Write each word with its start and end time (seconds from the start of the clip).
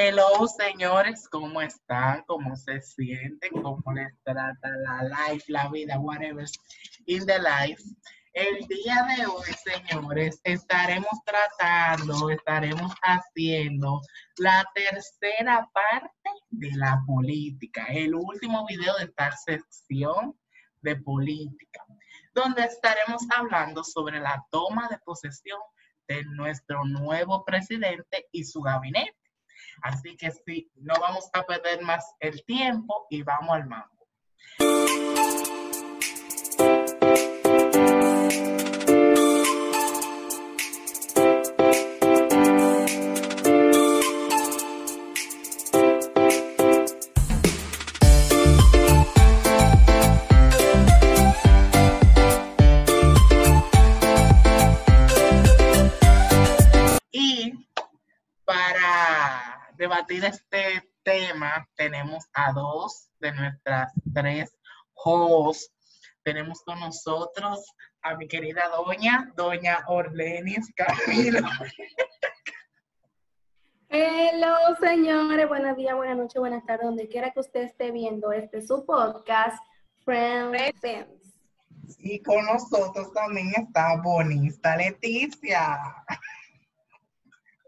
Hello, 0.00 0.46
señores, 0.46 1.28
¿cómo 1.28 1.60
están? 1.60 2.22
¿Cómo 2.28 2.54
se 2.54 2.80
sienten? 2.80 3.50
¿Cómo 3.50 3.92
les 3.92 4.14
trata 4.22 4.68
la 4.84 5.02
life, 5.02 5.44
la 5.48 5.68
vida, 5.70 5.98
whatever 5.98 6.46
in 7.06 7.26
the 7.26 7.36
life? 7.40 7.82
El 8.32 8.64
día 8.68 9.04
de 9.08 9.26
hoy, 9.26 9.48
señores, 9.64 10.40
estaremos 10.44 11.10
tratando, 11.24 12.30
estaremos 12.30 12.92
haciendo 13.02 14.00
la 14.36 14.64
tercera 14.72 15.68
parte 15.74 16.30
de 16.50 16.70
la 16.76 17.02
política, 17.04 17.86
el 17.88 18.14
último 18.14 18.66
video 18.66 18.96
de 18.98 19.06
esta 19.06 19.32
sección 19.32 20.38
de 20.80 20.94
política, 20.94 21.84
donde 22.34 22.62
estaremos 22.62 23.26
hablando 23.36 23.82
sobre 23.82 24.20
la 24.20 24.46
toma 24.52 24.86
de 24.88 24.98
posesión 24.98 25.58
de 26.06 26.22
nuestro 26.36 26.84
nuevo 26.84 27.44
presidente 27.44 28.28
y 28.30 28.44
su 28.44 28.62
gabinete. 28.62 29.17
Así 29.82 30.16
que 30.16 30.30
sí, 30.30 30.70
no 30.76 30.94
vamos 31.00 31.28
a 31.32 31.42
perder 31.44 31.82
más 31.82 32.14
el 32.20 32.44
tiempo 32.44 33.06
y 33.10 33.22
vamos 33.22 33.54
al 33.54 33.66
mambo. 33.66 35.47
Debatir 60.08 60.24
este 60.24 60.90
tema 61.02 61.68
tenemos 61.76 62.24
a 62.32 62.52
dos 62.52 63.10
de 63.20 63.32
nuestras 63.32 63.92
tres 64.14 64.50
hosts. 64.94 65.72
Tenemos 66.22 66.62
con 66.62 66.80
nosotros 66.80 67.64
a 68.02 68.16
mi 68.16 68.26
querida 68.26 68.68
doña, 68.68 69.32
doña 69.36 69.84
Orlenis 69.86 70.70
Camilo. 70.74 71.48
Hello, 73.88 74.56
señores. 74.80 75.48
Buenos 75.48 75.76
días, 75.76 75.94
buenas 75.94 76.16
noches, 76.16 76.38
buenas 76.40 76.64
tardes, 76.66 76.86
donde 76.86 77.08
quiera 77.08 77.30
que 77.30 77.40
usted 77.40 77.62
esté 77.62 77.90
viendo 77.90 78.32
este 78.32 78.60
su 78.60 78.84
podcast, 78.84 79.58
Friends. 80.04 80.80
Y 81.98 82.22
con 82.22 82.44
nosotros 82.44 83.12
también 83.14 83.50
está 83.56 84.00
Bonista 84.02 84.76
Leticia. 84.76 85.78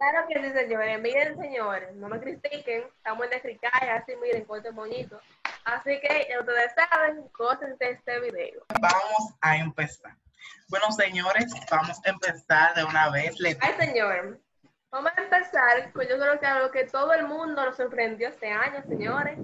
Claro 0.00 0.26
que 0.28 0.40
sí, 0.40 0.50
señores. 0.52 0.98
Miren, 0.98 1.36
señores, 1.36 1.94
no 1.96 2.08
me 2.08 2.18
critiquen. 2.18 2.84
Estamos 2.96 3.24
en 3.24 3.30
Desricaya, 3.32 3.96
así 3.96 4.16
miren, 4.16 4.46
corte 4.46 4.70
bonito. 4.70 5.20
Así 5.66 6.00
que 6.00 6.26
ustedes 6.40 6.72
saben, 6.74 7.28
cosas 7.28 7.78
de 7.78 7.90
este 7.90 8.18
video. 8.20 8.64
Vamos 8.80 9.34
a 9.42 9.58
empezar. 9.58 10.16
Bueno, 10.70 10.90
señores, 10.92 11.52
vamos 11.70 12.00
a 12.06 12.08
empezar 12.08 12.74
de 12.74 12.84
una 12.84 13.10
vez. 13.10 13.36
Ay, 13.60 13.74
señor. 13.78 14.40
Vamos 14.90 15.12
a 15.14 15.20
empezar 15.20 15.92
con 15.92 16.08
yo 16.08 16.18
creo 16.18 16.40
que 16.40 16.46
algo 16.46 16.70
que 16.70 16.84
todo 16.84 17.12
el 17.12 17.26
mundo 17.26 17.62
nos 17.62 17.76
sorprendió 17.76 18.28
este 18.28 18.50
año, 18.50 18.82
señores. 18.88 19.38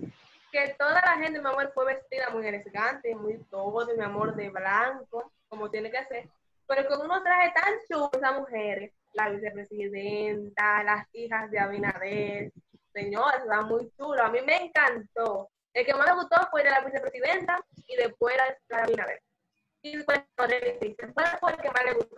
Que 0.51 0.75
toda 0.79 1.03
la 1.03 1.19
gente, 1.19 1.39
mi 1.39 1.47
amor, 1.47 1.71
fue 1.75 1.85
vestida 1.85 2.31
muy 2.31 2.47
elegante, 2.47 3.15
muy 3.15 3.37
todo, 3.51 3.95
mi 3.95 4.03
amor, 4.03 4.35
de 4.35 4.49
blanco, 4.49 5.31
como 5.51 5.71
tiene 5.71 5.91
que 5.91 6.03
ser. 6.07 6.27
Pero 6.67 6.89
con 6.89 7.03
unos 7.03 7.23
trajes 7.23 7.53
tan 7.53 7.75
chulos, 7.87 8.11
esas 8.15 8.39
mujeres 8.39 8.91
la 9.17 9.31
vicepresidenta, 9.31 10.85
las 10.85 11.07
hijas 11.15 11.51
de 11.51 11.59
Abinader. 11.59 12.53
Señor, 12.93 13.35
está 13.39 13.63
muy 13.63 13.91
chulo. 13.97 14.23
A 14.23 14.31
mí 14.31 14.39
me 14.47 14.67
encantó. 14.67 15.51
El 15.73 15.85
que 15.85 15.95
más 15.95 16.07
me 16.07 16.15
gustó 16.15 16.37
fue 16.51 16.63
de 16.63 16.71
la 16.71 16.81
vicepresidenta 16.81 17.61
y 17.87 17.97
después 17.97 18.37
la 18.37 18.77
de 18.77 18.83
Abinader. 18.83 19.23
Y 19.83 19.97
después 19.97 20.21
fue 20.37 20.47
el 20.47 21.59
que 21.59 21.71
más 21.71 21.85
le 21.85 21.95
gustó. 21.95 22.17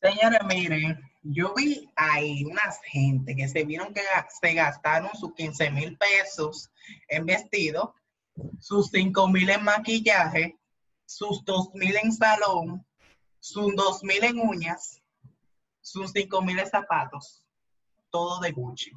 Señores, 0.00 0.38
miren, 0.46 0.98
yo 1.22 1.52
vi 1.54 1.90
ahí 1.96 2.44
unas 2.44 2.80
gente 2.84 3.34
que 3.34 3.48
se 3.48 3.64
vieron 3.64 3.92
que 3.92 4.02
se 4.40 4.54
gastaron 4.54 5.10
sus 5.14 5.34
15 5.34 5.70
mil 5.72 5.98
pesos 5.98 6.70
en 7.08 7.26
vestido, 7.26 7.94
sus 8.60 8.90
5 8.90 9.28
mil 9.28 9.50
en 9.50 9.64
maquillaje, 9.64 10.56
sus 11.04 11.44
2 11.44 11.74
mil 11.74 11.96
en 11.96 12.12
salón, 12.12 12.86
sus 13.40 13.74
2 13.74 14.04
mil 14.04 14.22
en 14.22 14.38
uñas, 14.38 14.97
sus 15.88 16.12
cinco 16.12 16.42
mil 16.42 16.64
zapatos, 16.66 17.44
todo 18.10 18.40
de 18.40 18.52
Gucci. 18.52 18.92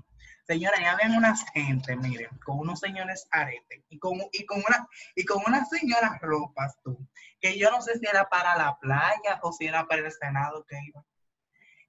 Señora, 0.46 0.78
ya 0.82 0.96
ven 0.96 1.16
unas 1.16 1.46
gente, 1.54 1.96
miren, 1.96 2.38
con 2.44 2.60
unos 2.60 2.80
señores 2.80 3.28
aretes 3.32 3.84
y 3.90 3.98
con, 3.98 4.20
y 4.34 4.46
con, 4.46 4.58
una, 4.58 4.88
y 5.16 5.24
con 5.24 5.42
unas 5.46 5.70
señoras 5.70 6.20
ropas, 6.20 6.78
tú, 6.84 6.98
que 7.40 7.58
yo 7.58 7.72
no 7.72 7.82
sé 7.82 7.98
si 7.98 8.06
era 8.06 8.28
para 8.28 8.58
la 8.58 8.78
playa 8.78 9.40
o 9.44 9.54
si 9.54 9.68
era 9.68 9.86
para 9.86 10.02
el 10.02 10.12
Senado 10.12 10.66
que 10.66 10.78
iban. 10.84 11.06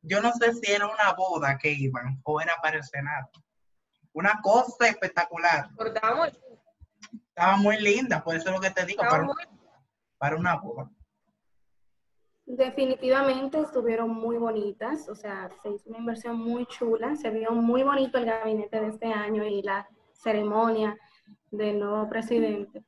Yo 0.03 0.21
no 0.21 0.33
sé 0.35 0.55
si 0.55 0.71
era 0.71 0.87
una 0.87 1.13
boda 1.15 1.59
que 1.59 1.73
iban 1.73 2.21
o 2.25 2.41
era 2.41 2.55
para 2.63 2.77
el 2.77 2.85
Senado. 2.85 3.31
Una 4.13 4.41
cosa 4.43 4.89
espectacular. 4.89 5.71
Estaba 7.29 7.57
muy, 7.57 7.79
linda, 7.79 8.23
por 8.23 8.37
eso 8.37 8.51
es 8.51 8.55
lo 8.55 8.61
que 8.61 8.71
te 8.71 8.85
digo, 8.85 9.03
para, 9.03 9.27
para 10.19 10.37
una 10.37 10.57
boda. 10.57 10.91
Definitivamente 12.45 13.61
estuvieron 13.61 14.11
muy 14.11 14.37
bonitas, 14.37 15.09
o 15.09 15.15
sea, 15.15 15.49
se 15.63 15.71
hizo 15.71 15.89
una 15.89 15.99
inversión 15.99 16.37
muy 16.39 16.67
chula, 16.67 17.15
se 17.15 17.31
vio 17.31 17.53
muy 17.53 17.85
bonito 17.85 18.19
el 18.19 18.27
gabinete 18.27 18.81
de 18.81 18.89
este 18.89 19.07
año 19.07 19.45
y 19.45 19.63
la 19.63 19.89
ceremonia 20.13 20.99
del 21.51 21.79
nuevo 21.79 22.09
presidente. 22.09 22.85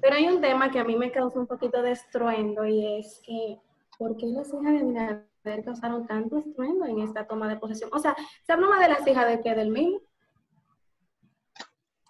Pero 0.00 0.16
hay 0.16 0.28
un 0.28 0.40
tema 0.40 0.70
que 0.70 0.78
a 0.78 0.84
mí 0.84 0.96
me 0.96 1.10
causó 1.10 1.40
un 1.40 1.46
poquito 1.46 1.82
de 1.82 1.92
estruendo 1.92 2.66
y 2.66 2.98
es 2.98 3.20
que, 3.24 3.58
¿por 3.98 4.16
qué 4.16 4.26
las 4.26 4.48
hijas 4.48 4.72
de 4.72 4.84
Binader 4.84 5.64
causaron 5.64 6.06
tanto 6.06 6.38
estruendo 6.38 6.84
en 6.84 7.00
esta 7.00 7.26
toma 7.26 7.48
de 7.48 7.56
posesión? 7.56 7.90
O 7.92 7.98
sea, 7.98 8.14
se 8.44 8.52
habla 8.52 8.68
más 8.68 8.80
de 8.80 8.88
las 8.88 9.06
hijas 9.06 9.26
de 9.26 9.40
que 9.40 9.54
del 9.54 9.70
mismo. 9.70 10.00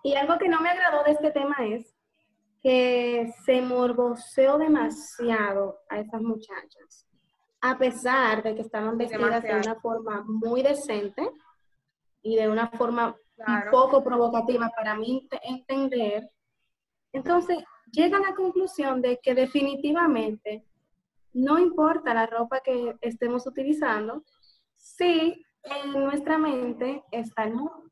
Y 0.03 0.15
algo 0.15 0.39
que 0.39 0.49
no 0.49 0.61
me 0.61 0.71
agradó 0.71 1.05
de 1.05 1.13
este 1.13 1.31
tema 1.31 1.57
es 1.61 1.98
que 2.63 3.33
se 3.45 3.61
morboseó 3.61 4.59
demasiado 4.59 5.79
a 5.89 6.01
esas 6.01 6.21
muchachas, 6.21 7.07
a 7.61 7.79
pesar 7.79 8.43
de 8.43 8.55
que 8.55 8.63
estaban 8.63 8.99
vestidas 8.99 9.43
de 9.43 9.55
una 9.55 9.77
forma 9.77 10.25
muy 10.27 10.63
decente 10.63 11.31
y 12.23 12.37
de 12.37 12.49
una 12.49 12.69
forma 12.69 13.17
un 13.37 13.71
poco 13.71 14.03
provocativa 14.03 14.71
para 14.75 14.97
mí 14.97 15.29
entender. 15.43 16.29
Entonces, 17.13 17.59
llega 17.93 18.19
a 18.19 18.21
la 18.21 18.35
conclusión 18.35 19.01
de 19.01 19.19
que 19.23 19.35
definitivamente 19.35 20.65
no 21.33 21.59
importa 21.59 22.15
la 22.15 22.27
ropa 22.27 22.61
que 22.61 22.97
estemos 23.01 23.47
utilizando, 23.47 24.25
si 24.77 25.45
en 25.63 25.93
nuestra 25.93 26.39
mente 26.39 27.05
está 27.13 27.45
el 27.45 27.55
mundo. 27.55 27.85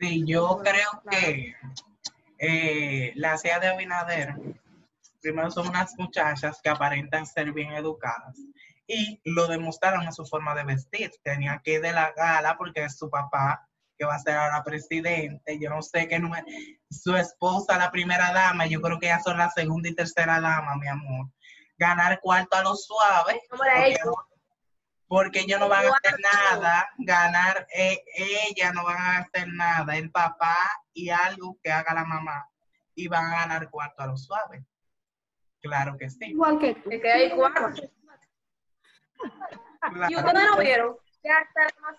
Sí, 0.00 0.24
yo 0.26 0.58
creo 0.62 1.02
que 1.08 1.54
eh, 2.46 3.12
la 3.16 3.38
CIA 3.38 3.58
de 3.58 3.68
Abinader, 3.68 4.34
primero 5.22 5.50
son 5.50 5.68
unas 5.68 5.94
muchachas 5.98 6.60
que 6.62 6.68
aparentan 6.68 7.26
ser 7.26 7.52
bien 7.52 7.72
educadas 7.72 8.36
y 8.86 9.20
lo 9.24 9.46
demostraron 9.46 10.02
en 10.04 10.12
su 10.12 10.26
forma 10.26 10.54
de 10.54 10.64
vestir. 10.64 11.10
Tenía 11.22 11.60
que 11.64 11.74
ir 11.74 11.80
de 11.80 11.92
la 11.92 12.12
gala 12.12 12.56
porque 12.58 12.84
es 12.84 12.98
su 12.98 13.08
papá 13.08 13.66
que 13.98 14.04
va 14.04 14.16
a 14.16 14.18
ser 14.18 14.36
ahora 14.36 14.62
presidente. 14.62 15.58
Yo 15.58 15.70
no 15.70 15.80
sé 15.80 16.06
qué 16.06 16.18
número. 16.18 16.44
Su 16.90 17.16
esposa, 17.16 17.78
la 17.78 17.90
primera 17.90 18.32
dama, 18.32 18.66
yo 18.66 18.82
creo 18.82 18.98
que 18.98 19.06
ya 19.06 19.20
son 19.20 19.38
la 19.38 19.48
segunda 19.50 19.88
y 19.88 19.94
tercera 19.94 20.40
dama, 20.40 20.76
mi 20.76 20.88
amor. 20.88 21.28
Ganar 21.78 22.20
cuarto 22.20 22.56
a 22.56 22.62
los 22.62 22.84
suaves 22.84 23.40
porque 25.06 25.40
ellos 25.40 25.60
no 25.60 25.68
van 25.68 25.86
a 25.86 25.90
hacer 25.90 26.18
nada, 26.20 26.88
ganar, 26.98 27.66
eh, 27.74 28.02
ella 28.16 28.72
no 28.72 28.84
van 28.84 28.96
a 28.96 29.18
hacer 29.18 29.48
nada, 29.52 29.96
el 29.96 30.10
papá 30.10 30.56
y 30.92 31.10
algo 31.10 31.58
que 31.62 31.70
haga 31.70 31.94
la 31.94 32.04
mamá, 32.04 32.48
y 32.94 33.08
van 33.08 33.26
a 33.26 33.40
ganar 33.40 33.70
cuarto 33.70 34.02
a 34.02 34.06
los 34.06 34.24
suaves. 34.24 34.64
Claro 35.60 35.96
que 35.98 36.10
sí. 36.10 36.26
Igual 36.26 36.58
que 36.58 36.74
tú. 36.74 36.90
Que 36.90 37.10
hay 37.10 37.30
cuarto. 37.34 37.82
Y 40.08 40.16
ustedes 40.16 40.44
no 40.50 40.58
vieron 40.58 40.96
que 41.22 41.30
hasta 41.30 41.62
las 41.62 41.96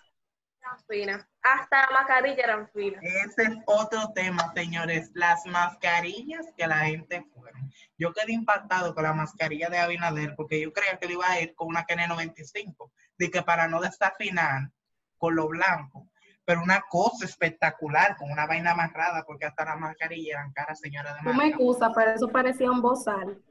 finas, 0.88 1.26
hasta 1.42 1.82
la 1.82 1.88
mascarilla 1.92 2.44
eran 2.44 2.70
finas. 2.70 3.02
Ese 3.04 3.44
es 3.44 3.58
otro 3.66 4.12
tema, 4.14 4.52
señores, 4.54 5.12
las 5.14 5.46
mascarillas 5.46 6.46
que 6.58 6.68
la 6.68 6.80
gente 6.80 7.26
fueron. 7.34 7.72
Yo 7.98 8.14
quedé 8.14 8.34
impactado 8.34 8.94
con 8.94 9.04
la 9.04 9.14
mascarilla 9.14 9.70
de 9.70 9.80
Abinader 9.80 10.36
porque 10.36 10.62
yo 10.62 10.74
creía 10.74 10.98
que 10.98 11.08
le 11.08 11.14
iba 11.14 11.30
a 11.30 11.42
ir 11.42 11.56
con 11.56 11.68
una 11.68 11.86
KN95 11.86 12.92
de 13.18 13.32
que 13.32 13.42
para 13.42 13.68
no 13.68 13.82
desafinar 13.82 14.70
con 15.18 15.36
lo 15.36 15.48
blanco, 15.48 16.10
pero 16.44 16.62
una 16.62 16.82
cosa 16.90 17.26
espectacular, 17.26 18.16
con 18.18 18.32
una 18.32 18.46
vaina 18.46 18.72
amarrada, 18.72 19.24
porque 19.26 19.46
hasta 19.46 19.66
la 19.66 19.76
mascarilla 19.76 20.34
eran 20.34 20.54
cara 20.54 20.76
señora 20.76 21.16
de 21.16 21.22
No 21.24 21.34
me 21.34 21.48
excusa, 21.48 21.92
pero 21.94 22.12
eso 22.12 22.28
parecía 22.30 22.70
un 22.70 22.82
bozal. 22.82 23.42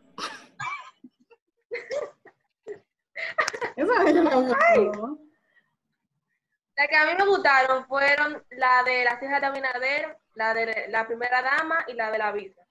eso 3.77 3.93
es 3.93 4.15
Las 4.15 4.45
que 4.75 5.01
a 6.77 7.07
mí 7.07 7.13
me 7.19 7.27
gustaron 7.27 7.87
fueron 7.87 8.43
la 8.51 8.83
de 8.85 9.05
las 9.05 9.23
hijas 9.23 9.41
de 9.41 9.47
Abinader, 9.47 10.19
la 10.35 10.55
de 10.55 10.89
la 10.89 11.07
primera 11.07 11.43
dama 11.43 11.85
y 11.89 11.95
la 11.95 12.11
de 12.11 12.19
la 12.19 12.33
visa. 12.33 12.63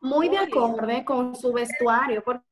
Muy 0.00 0.28
de 0.28 0.38
acorde 0.38 1.04
con 1.04 1.34
su 1.36 1.52
vestuario, 1.52 2.22
porque 2.24 2.44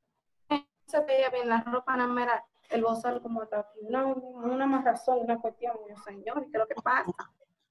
se 0.87 1.01
veía 1.05 1.31
bien 1.31 1.49
la 1.49 1.63
ropa, 1.63 1.97
no 1.97 2.19
era 2.19 2.45
el 2.71 2.83
bozal 2.83 3.23
como 3.23 3.43
está 3.43 3.61
aquí. 3.61 3.79
Una, 3.83 4.05
una 4.07 4.67
más 4.67 4.85
razón, 4.85 5.21
una 5.21 5.39
cuestión, 5.39 5.75
señor, 6.05 6.43
¿qué 6.43 6.51
es 6.53 6.59
lo 6.59 6.67
que 6.67 6.75
pasa? 6.83 7.11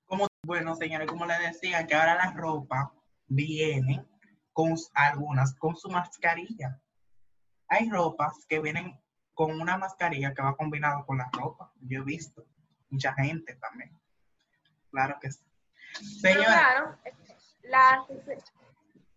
Como, 0.05 0.27
bueno, 0.43 0.75
señores, 0.75 1.07
como 1.07 1.25
le 1.25 1.37
decía, 1.39 1.85
que 1.85 1.93
ahora 1.93 2.15
la 2.15 2.31
ropa 2.31 2.93
viene 3.27 4.05
con 4.53 4.75
algunas, 4.93 5.53
con 5.55 5.75
su 5.75 5.89
mascarilla. 5.89 6.81
Hay 7.67 7.89
ropas 7.89 8.45
que 8.47 8.59
vienen 8.59 8.99
con 9.33 9.61
una 9.61 9.77
mascarilla 9.77 10.33
que 10.33 10.41
va 10.41 10.55
combinado 10.55 11.05
con 11.05 11.19
la 11.19 11.29
ropa. 11.31 11.71
Yo 11.81 12.01
he 12.01 12.03
visto 12.03 12.45
mucha 12.89 13.13
gente 13.13 13.55
también. 13.55 13.91
Claro 14.91 15.17
que 15.21 15.31
sí. 15.31 15.43
Señora. 16.21 16.97
la, 17.63 18.05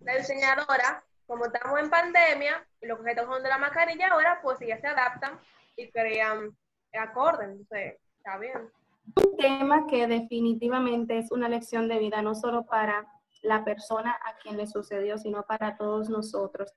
la 0.00 0.16
diseñadora, 0.16 1.04
como 1.26 1.46
estamos 1.46 1.78
en 1.78 1.90
pandemia, 1.90 2.66
y 2.80 2.86
lo 2.86 2.96
que 2.98 3.04
se 3.04 3.10
está 3.10 3.22
usando 3.22 3.48
la 3.48 3.58
mascarilla 3.58 4.08
ahora, 4.08 4.40
pues 4.42 4.58
ya 4.60 4.80
se 4.80 4.86
adaptan 4.86 5.38
y 5.76 5.90
crean 5.90 6.56
acordes. 6.98 7.48
Entonces, 7.50 7.96
está 8.16 8.38
bien. 8.38 8.70
Un 9.16 9.36
tema 9.36 9.86
que 9.86 10.06
definitivamente 10.06 11.18
es 11.18 11.30
una 11.32 11.48
lección 11.48 11.88
de 11.88 11.98
vida, 11.98 12.22
no 12.22 12.34
solo 12.34 12.66
para 12.66 13.06
la 13.42 13.64
persona 13.64 14.18
a 14.24 14.36
quien 14.38 14.56
le 14.56 14.66
sucedió, 14.66 15.18
sino 15.18 15.44
para 15.44 15.76
todos 15.76 16.08
nosotros. 16.08 16.72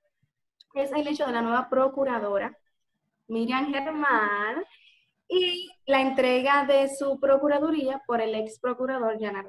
Es 0.74 0.90
el 0.92 1.06
hecho 1.06 1.26
de 1.26 1.32
la 1.32 1.42
nueva 1.42 1.68
procuradora, 1.68 2.56
Miriam 3.28 3.72
Germán, 3.72 4.64
y 5.28 5.70
la 5.86 6.00
entrega 6.00 6.64
de 6.66 6.88
su 6.94 7.18
procuraduría 7.18 8.02
por 8.06 8.20
el 8.20 8.34
ex 8.34 8.58
procurador 8.58 9.18
Jan 9.20 9.46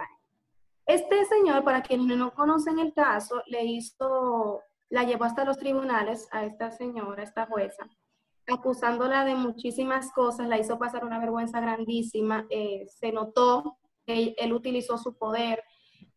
Este 0.85 1.25
señor, 1.25 1.63
para 1.63 1.81
quienes 1.81 2.17
no 2.17 2.33
conocen 2.33 2.79
el 2.79 2.93
caso, 2.93 3.41
le 3.47 3.65
hizo, 3.65 4.61
la 4.89 5.03
llevó 5.03 5.25
hasta 5.25 5.45
los 5.45 5.57
tribunales 5.57 6.27
a 6.31 6.45
esta 6.45 6.71
señora, 6.71 7.23
esta 7.23 7.45
jueza, 7.45 7.87
acusándola 8.47 9.25
de 9.25 9.35
muchísimas 9.35 10.11
cosas, 10.11 10.47
la 10.47 10.57
hizo 10.57 10.77
pasar 10.77 11.03
una 11.03 11.19
vergüenza 11.19 11.59
grandísima, 11.59 12.45
eh, 12.49 12.85
se 12.87 13.11
notó 13.11 13.77
que 14.05 14.35
él 14.37 14.53
utilizó 14.53 14.97
su 14.97 15.17
poder 15.17 15.63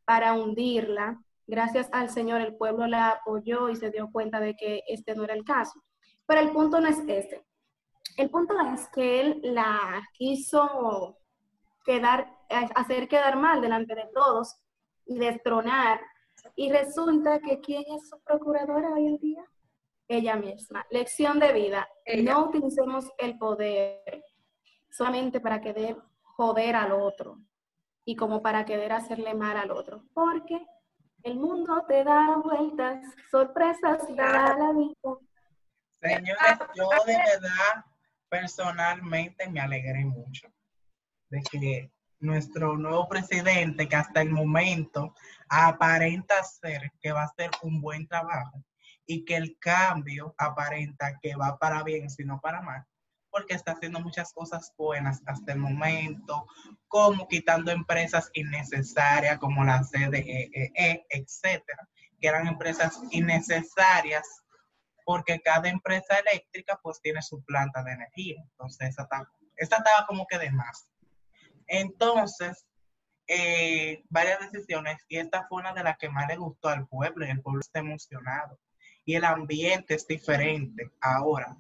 para 0.04 0.34
hundirla. 0.34 1.20
Gracias 1.46 1.88
al 1.92 2.10
Señor 2.10 2.42
el 2.42 2.56
pueblo 2.56 2.86
la 2.86 3.10
apoyó 3.10 3.70
y 3.70 3.76
se 3.76 3.90
dio 3.90 4.10
cuenta 4.12 4.40
de 4.40 4.54
que 4.54 4.82
este 4.88 5.14
no 5.14 5.24
era 5.24 5.34
el 5.34 5.44
caso. 5.44 5.82
Pero 6.26 6.40
el 6.40 6.50
punto 6.50 6.80
no 6.80 6.88
es 6.88 6.98
este. 7.06 7.47
El 8.16 8.30
punto 8.30 8.54
es 8.74 8.88
que 8.88 9.20
él 9.20 9.40
la 9.42 10.02
quiso 10.12 11.18
quedar, 11.84 12.36
hacer 12.74 13.08
quedar 13.08 13.36
mal 13.36 13.60
delante 13.60 13.94
de 13.94 14.08
todos 14.12 14.56
y 15.06 15.18
destronar. 15.18 16.00
Y 16.54 16.70
resulta 16.72 17.40
que 17.40 17.60
¿quién 17.60 17.84
es 17.94 18.08
su 18.08 18.20
procuradora 18.22 18.90
hoy 18.90 19.06
en 19.06 19.18
día? 19.18 19.44
Ella 20.08 20.36
misma. 20.36 20.86
Lección 20.90 21.38
de 21.38 21.52
vida. 21.52 21.88
No 22.22 22.46
utilicemos 22.46 23.10
el 23.18 23.38
poder 23.38 24.24
solamente 24.90 25.40
para 25.40 25.60
querer 25.60 25.96
joder 26.22 26.76
al 26.76 26.92
otro 26.92 27.38
y 28.04 28.16
como 28.16 28.42
para 28.42 28.64
querer 28.64 28.92
hacerle 28.92 29.34
mal 29.34 29.56
al 29.56 29.70
otro. 29.70 30.04
Porque 30.14 30.66
el 31.22 31.36
mundo 31.36 31.84
te 31.86 32.04
da 32.04 32.36
vueltas, 32.36 33.04
sorpresas 33.30 34.02
da 34.14 34.56
la 34.56 34.72
vida. 34.72 35.18
Señores, 36.00 36.58
yo 36.74 36.88
de 37.06 37.16
verdad 37.16 37.84
personalmente 38.28 39.48
me 39.48 39.60
alegré 39.60 40.04
mucho 40.04 40.48
de 41.30 41.42
que 41.42 41.92
nuestro 42.20 42.76
nuevo 42.76 43.08
presidente, 43.08 43.88
que 43.88 43.96
hasta 43.96 44.22
el 44.22 44.30
momento 44.30 45.14
aparenta 45.48 46.42
ser 46.42 46.92
que 47.00 47.12
va 47.12 47.22
a 47.22 47.26
hacer 47.26 47.50
un 47.62 47.80
buen 47.80 48.06
trabajo 48.06 48.62
y 49.06 49.24
que 49.24 49.36
el 49.36 49.56
cambio 49.58 50.34
aparenta 50.36 51.18
que 51.22 51.34
va 51.36 51.58
para 51.58 51.82
bien, 51.82 52.10
sino 52.10 52.40
para 52.40 52.60
mal, 52.60 52.84
porque 53.30 53.54
está 53.54 53.72
haciendo 53.72 54.00
muchas 54.00 54.32
cosas 54.32 54.72
buenas 54.76 55.22
hasta 55.26 55.52
el 55.52 55.58
momento, 55.58 56.46
como 56.88 57.26
quitando 57.28 57.70
empresas 57.70 58.30
innecesarias 58.34 59.38
como 59.38 59.64
la 59.64 59.82
CDE, 59.82 60.50
e, 60.74 61.06
etcétera, 61.08 61.88
que 62.20 62.28
eran 62.28 62.48
empresas 62.48 63.00
innecesarias 63.10 64.42
porque 65.08 65.40
cada 65.40 65.70
empresa 65.70 66.18
eléctrica 66.18 66.78
pues 66.82 67.00
tiene 67.00 67.22
su 67.22 67.42
planta 67.42 67.82
de 67.82 67.92
energía. 67.92 68.42
Entonces, 68.42 68.90
esa 68.90 69.04
estaba, 69.04 69.32
estaba 69.56 70.06
como 70.06 70.26
que 70.26 70.36
de 70.36 70.50
más. 70.50 70.90
Entonces, 71.66 72.66
eh, 73.26 74.04
varias 74.10 74.38
decisiones 74.52 74.98
y 75.08 75.16
esta 75.16 75.46
fue 75.48 75.62
una 75.62 75.72
de 75.72 75.82
las 75.82 75.96
que 75.96 76.10
más 76.10 76.28
le 76.28 76.36
gustó 76.36 76.68
al 76.68 76.86
pueblo 76.88 77.24
y 77.24 77.30
el 77.30 77.40
pueblo 77.40 77.60
está 77.60 77.78
emocionado. 77.78 78.60
Y 79.06 79.14
el 79.14 79.24
ambiente 79.24 79.94
es 79.94 80.06
diferente 80.06 80.90
ahora 81.00 81.56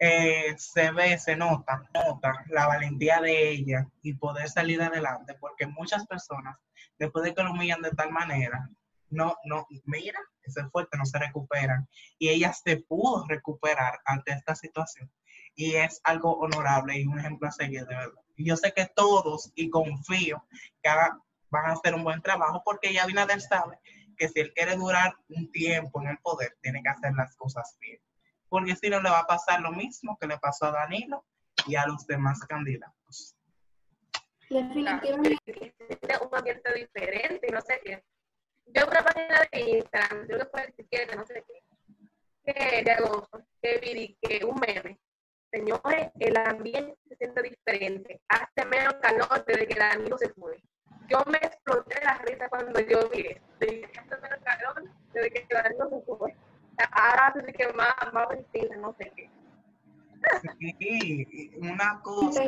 eh, 0.00 0.56
se 0.58 0.90
ve, 0.90 1.16
se 1.18 1.36
nota, 1.36 1.88
nota 1.94 2.44
la 2.48 2.66
valentía 2.66 3.20
de 3.20 3.50
ella 3.50 3.86
y 4.02 4.14
poder 4.14 4.48
salir 4.48 4.82
adelante, 4.82 5.34
porque 5.38 5.68
muchas 5.68 6.04
personas, 6.06 6.56
después 6.98 7.24
de 7.24 7.32
que 7.32 7.44
lo 7.44 7.52
humillan 7.52 7.82
de 7.82 7.90
tal 7.90 8.10
manera, 8.10 8.68
no, 9.10 9.36
no, 9.44 9.66
mira, 9.84 10.18
ese 10.42 10.64
fuerte, 10.70 10.96
no 10.96 11.06
se 11.06 11.18
recuperan. 11.18 11.88
Y 12.18 12.28
ella 12.28 12.52
se 12.52 12.78
pudo 12.78 13.26
recuperar 13.26 14.00
ante 14.04 14.32
esta 14.32 14.54
situación. 14.54 15.10
Y 15.54 15.74
es 15.74 16.00
algo 16.04 16.38
honorable 16.38 16.98
y 16.98 17.06
un 17.06 17.18
ejemplo 17.18 17.48
a 17.48 17.52
seguir, 17.52 17.86
de 17.86 17.96
verdad. 17.96 18.22
Y 18.36 18.46
yo 18.46 18.56
sé 18.56 18.72
que 18.72 18.86
todos, 18.86 19.50
y 19.54 19.70
confío, 19.70 20.44
que 20.82 20.90
van 21.50 21.70
a 21.70 21.72
hacer 21.72 21.94
un 21.94 22.04
buen 22.04 22.22
trabajo, 22.22 22.62
porque 22.64 22.92
ya 22.92 23.06
Binader 23.06 23.40
sabe 23.40 23.78
que 24.16 24.28
si 24.28 24.40
él 24.40 24.52
quiere 24.54 24.76
durar 24.76 25.14
un 25.28 25.50
tiempo 25.50 26.00
en 26.02 26.08
el 26.08 26.18
poder, 26.18 26.56
tiene 26.62 26.82
que 26.82 26.88
hacer 26.88 27.12
las 27.14 27.34
cosas 27.36 27.76
bien 27.80 28.00
porque 28.48 28.76
si 28.76 28.88
no 28.88 29.00
le 29.00 29.10
va 29.10 29.20
a 29.20 29.26
pasar 29.26 29.60
lo 29.60 29.72
mismo 29.72 30.16
que 30.18 30.26
le 30.26 30.38
pasó 30.38 30.66
a 30.66 30.72
Danilo 30.72 31.24
y 31.66 31.76
a 31.76 31.86
los 31.86 32.06
demás 32.06 32.40
candidatos. 32.40 33.36
Definitivamente. 34.48 35.74
Un 36.20 36.34
ambiente 36.34 36.74
diferente, 36.74 37.48
no 37.52 37.60
sé 37.60 37.80
qué. 37.84 38.04
Yo 38.74 38.86
una 38.86 39.02
página 39.02 39.48
de 39.52 39.60
Instagram, 39.60 40.26
creo 40.26 40.38
que 40.38 40.46
fue 40.46 40.74
siquiera, 40.76 41.14
no 41.14 41.26
sé 41.26 41.44
qué, 41.46 42.52
que 42.52 42.82
de 42.82 42.90
agosto, 42.90 43.42
que 43.62 43.78
vi 43.78 44.18
que 44.20 44.44
un 44.44 44.60
meme. 44.60 44.98
Señores, 45.50 46.10
el 46.20 46.36
ambiente 46.36 46.98
se 47.08 47.16
siente 47.16 47.42
diferente. 47.42 48.20
Hace 48.28 48.66
menos 48.66 48.94
calor 49.00 49.44
desde 49.46 49.66
que 49.66 49.78
Danilo 49.78 50.18
se 50.18 50.28
fue. 50.34 50.62
Yo 51.08 51.22
me 51.26 51.38
exploté 51.38 52.04
la 52.04 52.18
risa 52.18 52.48
cuando 52.50 52.78
yo 52.80 53.08
vi 53.08 53.28
esto. 53.28 53.42
Hace 53.60 54.20
menos 54.20 54.38
calor 54.44 54.90
desde 55.12 55.32
que 55.32 55.46
Danilo 55.50 55.88
se 55.88 56.00
fue 56.04 56.36
ahora 56.92 57.34
sí 57.34 57.52
que 57.52 57.72
más, 57.72 57.94
más 58.12 58.28
vestida, 58.28 58.76
no 58.76 58.94
sé 58.98 59.12
qué. 59.16 59.30
Sí, 60.78 61.50
una 61.58 62.00
cosa. 62.02 62.42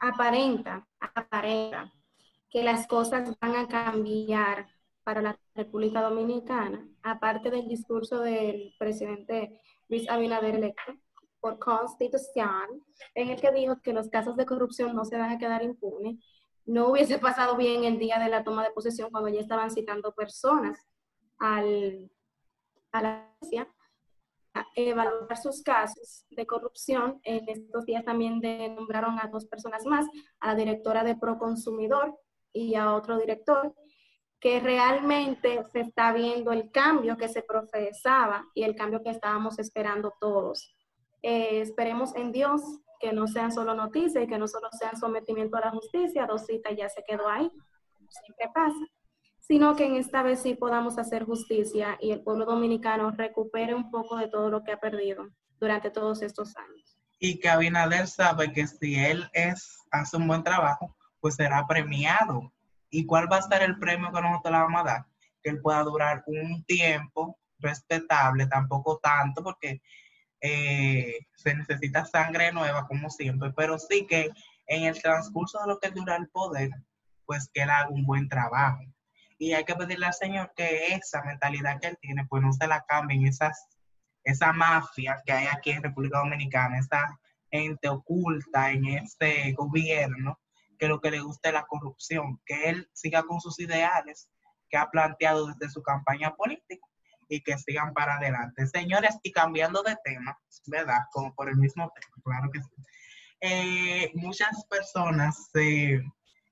aparenta, 0.00 0.86
aparenta 1.00 1.92
que 2.50 2.62
las 2.62 2.86
cosas 2.86 3.36
van 3.40 3.56
a 3.56 3.68
cambiar 3.68 4.66
para 5.04 5.22
la 5.22 5.38
República 5.54 6.02
Dominicana, 6.02 6.88
aparte 7.02 7.50
del 7.50 7.68
discurso 7.68 8.20
del 8.20 8.74
presidente 8.78 9.60
Luis 9.88 10.08
Abinader 10.08 10.56
electo 10.56 10.94
por 11.40 11.58
constitución, 11.58 12.82
en 13.14 13.30
el 13.30 13.40
que 13.40 13.52
dijo 13.52 13.80
que 13.80 13.92
los 13.92 14.08
casos 14.08 14.36
de 14.36 14.46
corrupción 14.46 14.96
no 14.96 15.04
se 15.04 15.16
van 15.16 15.30
a 15.30 15.38
quedar 15.38 15.62
impunes, 15.62 16.16
no 16.64 16.88
hubiese 16.88 17.18
pasado 17.20 17.56
bien 17.56 17.84
el 17.84 17.98
día 17.98 18.18
de 18.18 18.28
la 18.28 18.42
toma 18.42 18.64
de 18.64 18.72
posesión 18.72 19.10
cuando 19.10 19.28
ya 19.28 19.40
estaban 19.40 19.70
citando 19.70 20.12
personas 20.12 20.86
al 21.38 22.10
a 22.92 23.02
la 23.02 23.30
agencia 23.40 23.68
a 24.54 24.66
evaluar 24.74 25.36
sus 25.36 25.62
casos 25.62 26.24
de 26.30 26.46
corrupción. 26.46 27.20
En 27.24 27.48
estos 27.48 27.84
días 27.84 28.04
también 28.04 28.40
nombraron 28.74 29.18
a 29.18 29.28
dos 29.28 29.44
personas 29.46 29.84
más, 29.84 30.06
a 30.40 30.48
la 30.48 30.54
directora 30.54 31.04
de 31.04 31.16
Proconsumidor 31.16 32.18
y 32.52 32.74
a 32.74 32.94
otro 32.94 33.18
director, 33.18 33.74
que 34.40 34.60
realmente 34.60 35.62
se 35.72 35.80
está 35.80 36.12
viendo 36.12 36.52
el 36.52 36.70
cambio 36.70 37.16
que 37.16 37.28
se 37.28 37.42
profesaba 37.42 38.46
y 38.54 38.64
el 38.64 38.74
cambio 38.74 39.02
que 39.02 39.10
estábamos 39.10 39.58
esperando 39.58 40.14
todos. 40.20 40.74
Eh, 41.22 41.60
esperemos 41.60 42.14
en 42.14 42.32
Dios 42.32 42.62
que 43.00 43.12
no 43.12 43.26
sean 43.26 43.52
solo 43.52 43.74
noticias 43.74 44.24
y 44.24 44.26
que 44.26 44.38
no 44.38 44.46
solo 44.46 44.68
sean 44.78 44.96
sometimiento 44.96 45.56
a 45.56 45.60
la 45.60 45.70
justicia, 45.70 46.26
dos 46.26 46.46
citas 46.46 46.76
ya 46.76 46.88
se 46.88 47.02
quedó 47.06 47.28
ahí, 47.28 47.50
siempre 48.08 48.50
pasa 48.54 48.86
sino 49.46 49.76
que 49.76 49.86
en 49.86 49.96
esta 49.96 50.22
vez 50.22 50.40
sí 50.40 50.54
podamos 50.54 50.98
hacer 50.98 51.24
justicia 51.24 51.96
y 52.00 52.10
el 52.10 52.20
pueblo 52.22 52.44
dominicano 52.44 53.12
recupere 53.12 53.74
un 53.74 53.90
poco 53.90 54.16
de 54.16 54.28
todo 54.28 54.50
lo 54.50 54.64
que 54.64 54.72
ha 54.72 54.80
perdido 54.80 55.28
durante 55.60 55.90
todos 55.90 56.22
estos 56.22 56.56
años. 56.56 56.98
Y 57.18 57.38
que 57.38 57.48
Abinader 57.48 58.08
sabe 58.08 58.52
que 58.52 58.66
si 58.66 58.96
él 58.96 59.28
es, 59.32 59.78
hace 59.90 60.16
un 60.16 60.26
buen 60.26 60.42
trabajo, 60.42 60.94
pues 61.26 61.34
será 61.34 61.66
premiado. 61.66 62.52
¿Y 62.88 63.04
cuál 63.04 63.26
va 63.30 63.38
a 63.38 63.42
ser 63.42 63.60
el 63.62 63.80
premio 63.80 64.12
que 64.12 64.20
nosotros 64.20 64.52
le 64.52 64.60
vamos 64.60 64.80
a 64.80 64.84
dar? 64.84 65.06
Que 65.42 65.50
él 65.50 65.60
pueda 65.60 65.82
durar 65.82 66.22
un 66.24 66.62
tiempo 66.66 67.36
respetable, 67.58 68.46
tampoco 68.46 69.00
tanto, 69.02 69.42
porque 69.42 69.82
eh, 70.40 71.26
se 71.34 71.56
necesita 71.56 72.04
sangre 72.04 72.52
nueva, 72.52 72.86
como 72.86 73.10
siempre, 73.10 73.50
pero 73.56 73.76
sí 73.76 74.06
que 74.06 74.30
en 74.68 74.84
el 74.84 75.02
transcurso 75.02 75.58
de 75.62 75.66
lo 75.66 75.80
que 75.80 75.90
dura 75.90 76.14
el 76.14 76.28
poder, 76.28 76.70
pues 77.24 77.50
que 77.52 77.62
él 77.62 77.70
haga 77.70 77.88
un 77.88 78.06
buen 78.06 78.28
trabajo. 78.28 78.84
Y 79.36 79.52
hay 79.52 79.64
que 79.64 79.74
pedirle 79.74 80.06
al 80.06 80.14
Señor 80.14 80.52
que 80.54 80.94
esa 80.94 81.24
mentalidad 81.24 81.80
que 81.80 81.88
él 81.88 81.98
tiene, 82.00 82.24
pues 82.28 82.40
no 82.40 82.52
se 82.52 82.68
la 82.68 82.84
cambien 82.86 83.26
esas, 83.26 83.66
esa 84.22 84.52
mafia 84.52 85.20
que 85.26 85.32
hay 85.32 85.48
aquí 85.48 85.72
en 85.72 85.82
República 85.82 86.18
Dominicana, 86.18 86.78
esa 86.78 87.18
gente 87.50 87.88
oculta 87.88 88.70
en 88.70 88.84
este 88.84 89.54
gobierno, 89.54 90.38
que 90.76 90.88
lo 90.88 91.00
que 91.00 91.10
le 91.10 91.20
gusta 91.20 91.48
es 91.48 91.54
la 91.54 91.66
corrupción, 91.66 92.40
que 92.44 92.70
él 92.70 92.88
siga 92.92 93.22
con 93.24 93.40
sus 93.40 93.58
ideales 93.60 94.28
que 94.68 94.76
ha 94.76 94.90
planteado 94.90 95.46
desde 95.46 95.72
su 95.72 95.82
campaña 95.82 96.34
política 96.34 96.86
y 97.28 97.40
que 97.42 97.58
sigan 97.58 97.92
para 97.92 98.16
adelante. 98.16 98.66
Señores, 98.66 99.18
y 99.22 99.32
cambiando 99.32 99.82
de 99.82 99.96
tema, 100.04 100.38
¿verdad? 100.66 101.00
Como 101.12 101.34
por 101.34 101.48
el 101.48 101.56
mismo 101.56 101.92
tema, 101.94 102.22
claro 102.24 102.50
que 102.52 102.62
sí. 102.62 102.70
Eh, 103.40 104.10
muchas 104.14 104.64
personas, 104.66 105.50
eh, 105.54 106.00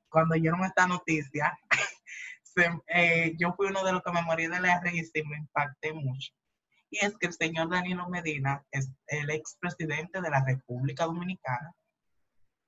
cuando 0.09 0.35
oyeron 0.35 0.65
esta 0.65 0.87
noticia, 0.87 1.57
eh, 2.89 3.35
yo 3.39 3.53
fui 3.55 3.69
uno 3.69 3.85
de 3.85 3.93
los 3.93 4.03
que 4.03 4.13
me 4.13 4.23
morí 4.23 4.47
de 4.47 4.61
la 4.61 4.81
risa 4.81 5.11
y 5.15 5.23
me 5.25 5.39
impacté 5.39 5.93
mucho. 5.93 6.33
Y 6.91 7.05
es 7.05 7.17
que 7.17 7.27
el 7.27 7.33
señor 7.33 7.71
Danilo 7.71 8.09
Medina 8.09 8.65
es 8.71 8.89
el 9.09 9.31
expresidente 9.31 10.21
de 10.21 10.31
la 10.31 10.45
República 10.45 11.07
Dominicana. 11.07 11.75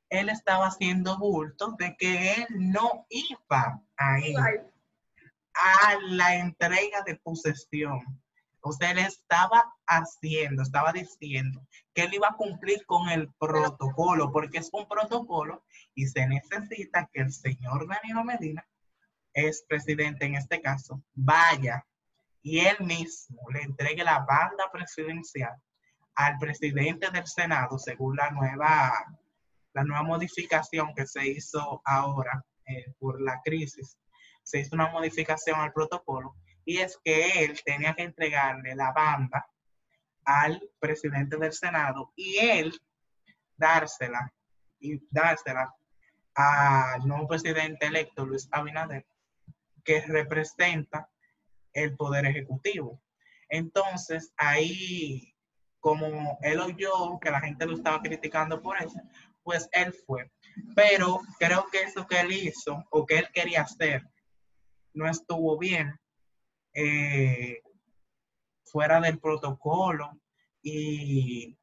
Él 0.09 0.29
estaba 0.29 0.67
haciendo 0.67 1.19
bulto 1.19 1.75
de 1.79 1.97
que 1.97 2.35
él 2.35 2.47
no 2.51 3.07
iba 3.11 3.83
a 3.97 4.21
ir 4.21 4.39
a 4.39 5.95
la 6.09 6.37
entrega 6.37 7.03
de 7.03 7.17
posesión. 7.17 8.01
O 8.61 8.73
sea, 8.73 8.91
él 8.91 8.99
estaba 8.99 9.73
haciendo, 9.87 10.63
estaba 10.63 10.93
diciendo 10.93 11.65
que 11.95 12.03
él 12.03 12.15
iba 12.15 12.29
a 12.29 12.37
cumplir 12.37 12.85
con 12.87 13.09
el 13.09 13.33
protocolo, 13.35 14.33
porque 14.33 14.59
es 14.59 14.71
un 14.73 14.89
protocolo 14.89 15.65
y 15.95 16.07
se 16.07 16.27
necesita 16.27 17.09
que 17.13 17.23
el 17.23 17.33
señor 17.33 17.87
Danilo 17.89 18.25
Medina, 18.25 18.67
es 19.33 19.65
presidente 19.69 20.25
en 20.25 20.35
este 20.35 20.61
caso, 20.63 21.03
vaya 21.15 21.85
y 22.43 22.61
él 22.61 22.77
mismo 22.81 23.43
le 23.51 23.63
entregue 23.63 24.05
la 24.05 24.21
banda 24.21 24.71
presidencial 24.73 25.55
al 26.15 26.39
presidente 26.39 27.11
del 27.11 27.27
Senado, 27.27 27.77
según 27.79 28.17
la 28.17 28.31
nueva, 28.31 28.93
la 29.77 29.85
nueva 29.85 30.03
modificación 30.03 30.95
que 30.95 31.07
se 31.07 31.29
hizo 31.29 31.83
ahora 31.85 32.43
eh, 32.67 32.95
por 32.99 33.21
la 33.21 33.43
crisis 33.45 33.99
se 34.43 34.61
hizo 34.61 34.75
una 34.75 34.89
modificación 34.89 35.61
al 35.61 35.75
protocolo 35.75 36.35
y 36.65 36.79
es 36.79 36.99
que 37.05 37.45
él 37.45 37.61
tenía 37.63 37.93
que 37.95 38.05
entregarle 38.05 38.75
la 38.75 38.93
banda 38.93 39.47
al 40.25 40.63
presidente 40.79 41.37
del 41.37 41.53
Senado 41.53 42.11
y 42.17 42.39
él 42.39 42.73
dársela 43.55 44.33
y 44.81 44.99
dársela 45.11 45.75
al 46.35 47.07
nuevo 47.07 47.29
presidente 47.29 47.87
electo 47.87 48.25
Luis 48.25 48.49
Abinader 48.51 49.07
que 49.85 50.01
representa 50.01 51.11
el 51.75 51.95
poder 51.97 52.25
ejecutivo. 52.25 53.03
Entonces, 53.51 54.33
ahí, 54.39 55.35
como 55.81 56.39
él 56.41 56.61
oyó 56.61 57.21
que 57.21 57.31
la 57.31 57.41
gente 57.41 57.67
lo 57.67 57.75
estaba 57.75 58.01
criticando 58.01 58.61
por 58.63 58.79
eso, 58.79 59.01
pues 59.47 59.69
él 59.71 59.95
fue. 60.07 60.29
Pero 60.75 61.21
creo 61.39 61.69
que 61.71 61.83
eso 61.83 62.05
que 62.05 62.21
él 62.21 62.33
hizo 62.33 62.85
o 62.91 63.07
que 63.07 63.19
él 63.19 63.29
quería 63.33 63.63
hacer 63.63 64.03
no 64.93 65.09
estuvo 65.09 65.57
bien, 65.57 65.95
eh, 66.75 67.63
fuera 68.65 69.01
del 69.01 69.21
protocolo 69.21 70.19
y, 70.63 71.57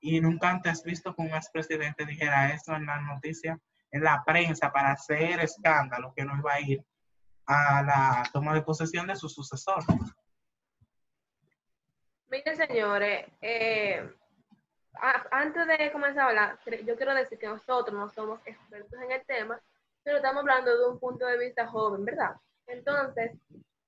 y 0.00 0.20
nunca 0.20 0.50
antes 0.50 0.84
visto 0.84 1.14
que 1.14 1.22
un 1.22 1.34
expresidente 1.34 2.06
dijera 2.06 2.54
eso 2.54 2.76
en 2.76 2.86
la 2.86 3.00
noticia, 3.00 3.58
en 3.90 4.04
la 4.04 4.22
prensa, 4.24 4.70
para 4.70 4.92
hacer 4.92 5.40
escándalo, 5.40 6.12
que 6.14 6.24
no 6.24 6.38
iba 6.38 6.52
a 6.54 6.60
ir 6.60 6.84
a 7.46 7.82
la 7.82 8.30
toma 8.32 8.54
de 8.54 8.62
posesión 8.62 9.08
de 9.08 9.16
su 9.16 9.28
sucesor. 9.28 9.82
Miren, 12.28 12.56
señores, 12.56 13.26
eh, 13.40 14.08
antes 14.94 15.66
de 15.66 15.92
comenzar 15.92 16.24
a 16.24 16.28
hablar, 16.28 16.58
yo 16.84 16.96
quiero 16.96 17.14
decir 17.14 17.38
que 17.38 17.46
nosotros 17.46 17.96
no 17.96 18.10
somos 18.10 18.40
expertos 18.44 19.00
en 19.00 19.12
el 19.12 19.24
tema, 19.24 19.60
pero 20.02 20.18
estamos 20.18 20.40
hablando 20.40 20.76
de 20.76 20.88
un 20.88 20.98
punto 20.98 21.26
de 21.26 21.38
vista 21.38 21.66
joven, 21.66 22.04
¿verdad? 22.04 22.34
Entonces, 22.66 23.32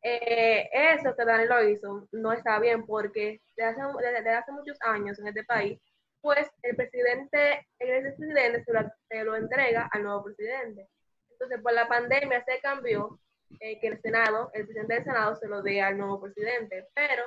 eh, 0.02 0.68
eso 0.72 1.14
que 1.16 1.24
Dani 1.24 1.46
lo 1.46 1.62
hizo 1.68 2.08
no 2.12 2.32
está 2.32 2.58
bien 2.58 2.84
porque 2.86 3.40
desde 3.56 3.70
hace, 3.70 3.82
desde, 4.12 4.30
hace, 4.30 4.52
muchos 4.52 4.76
años 4.82 5.18
en 5.18 5.28
este 5.28 5.44
país, 5.44 5.80
pues 6.20 6.50
el 6.62 6.76
presidente, 6.76 7.66
el 7.78 8.02
presidente 8.02 8.64
se 8.64 8.72
lo, 8.72 8.80
se 9.08 9.24
lo, 9.24 9.36
entrega 9.36 9.88
al 9.92 10.02
nuevo 10.02 10.24
presidente. 10.24 10.88
Entonces, 11.30 11.60
por 11.62 11.72
la 11.72 11.88
pandemia 11.88 12.44
se 12.44 12.60
cambió 12.60 13.18
eh, 13.60 13.78
que 13.80 13.88
el 13.88 14.00
Senado, 14.00 14.50
el 14.54 14.64
presidente 14.64 14.94
del 14.94 15.04
Senado 15.04 15.36
se 15.36 15.48
lo 15.48 15.62
dé 15.62 15.82
al 15.82 15.98
nuevo 15.98 16.20
presidente, 16.20 16.88
pero 16.94 17.24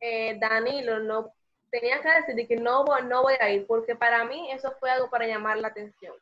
eh, 0.00 0.38
Danilo 0.38 1.00
no 1.00 1.34
tenía 1.70 2.00
que 2.00 2.08
decir 2.08 2.48
que 2.48 2.56
no, 2.56 2.84
no 2.84 3.22
voy 3.22 3.34
a 3.40 3.50
ir, 3.50 3.66
porque 3.66 3.94
para 3.96 4.24
mí 4.24 4.50
eso 4.52 4.72
fue 4.80 4.90
algo 4.90 5.08
para 5.10 5.26
llamar 5.26 5.58
la 5.58 5.68
atención 5.68 6.14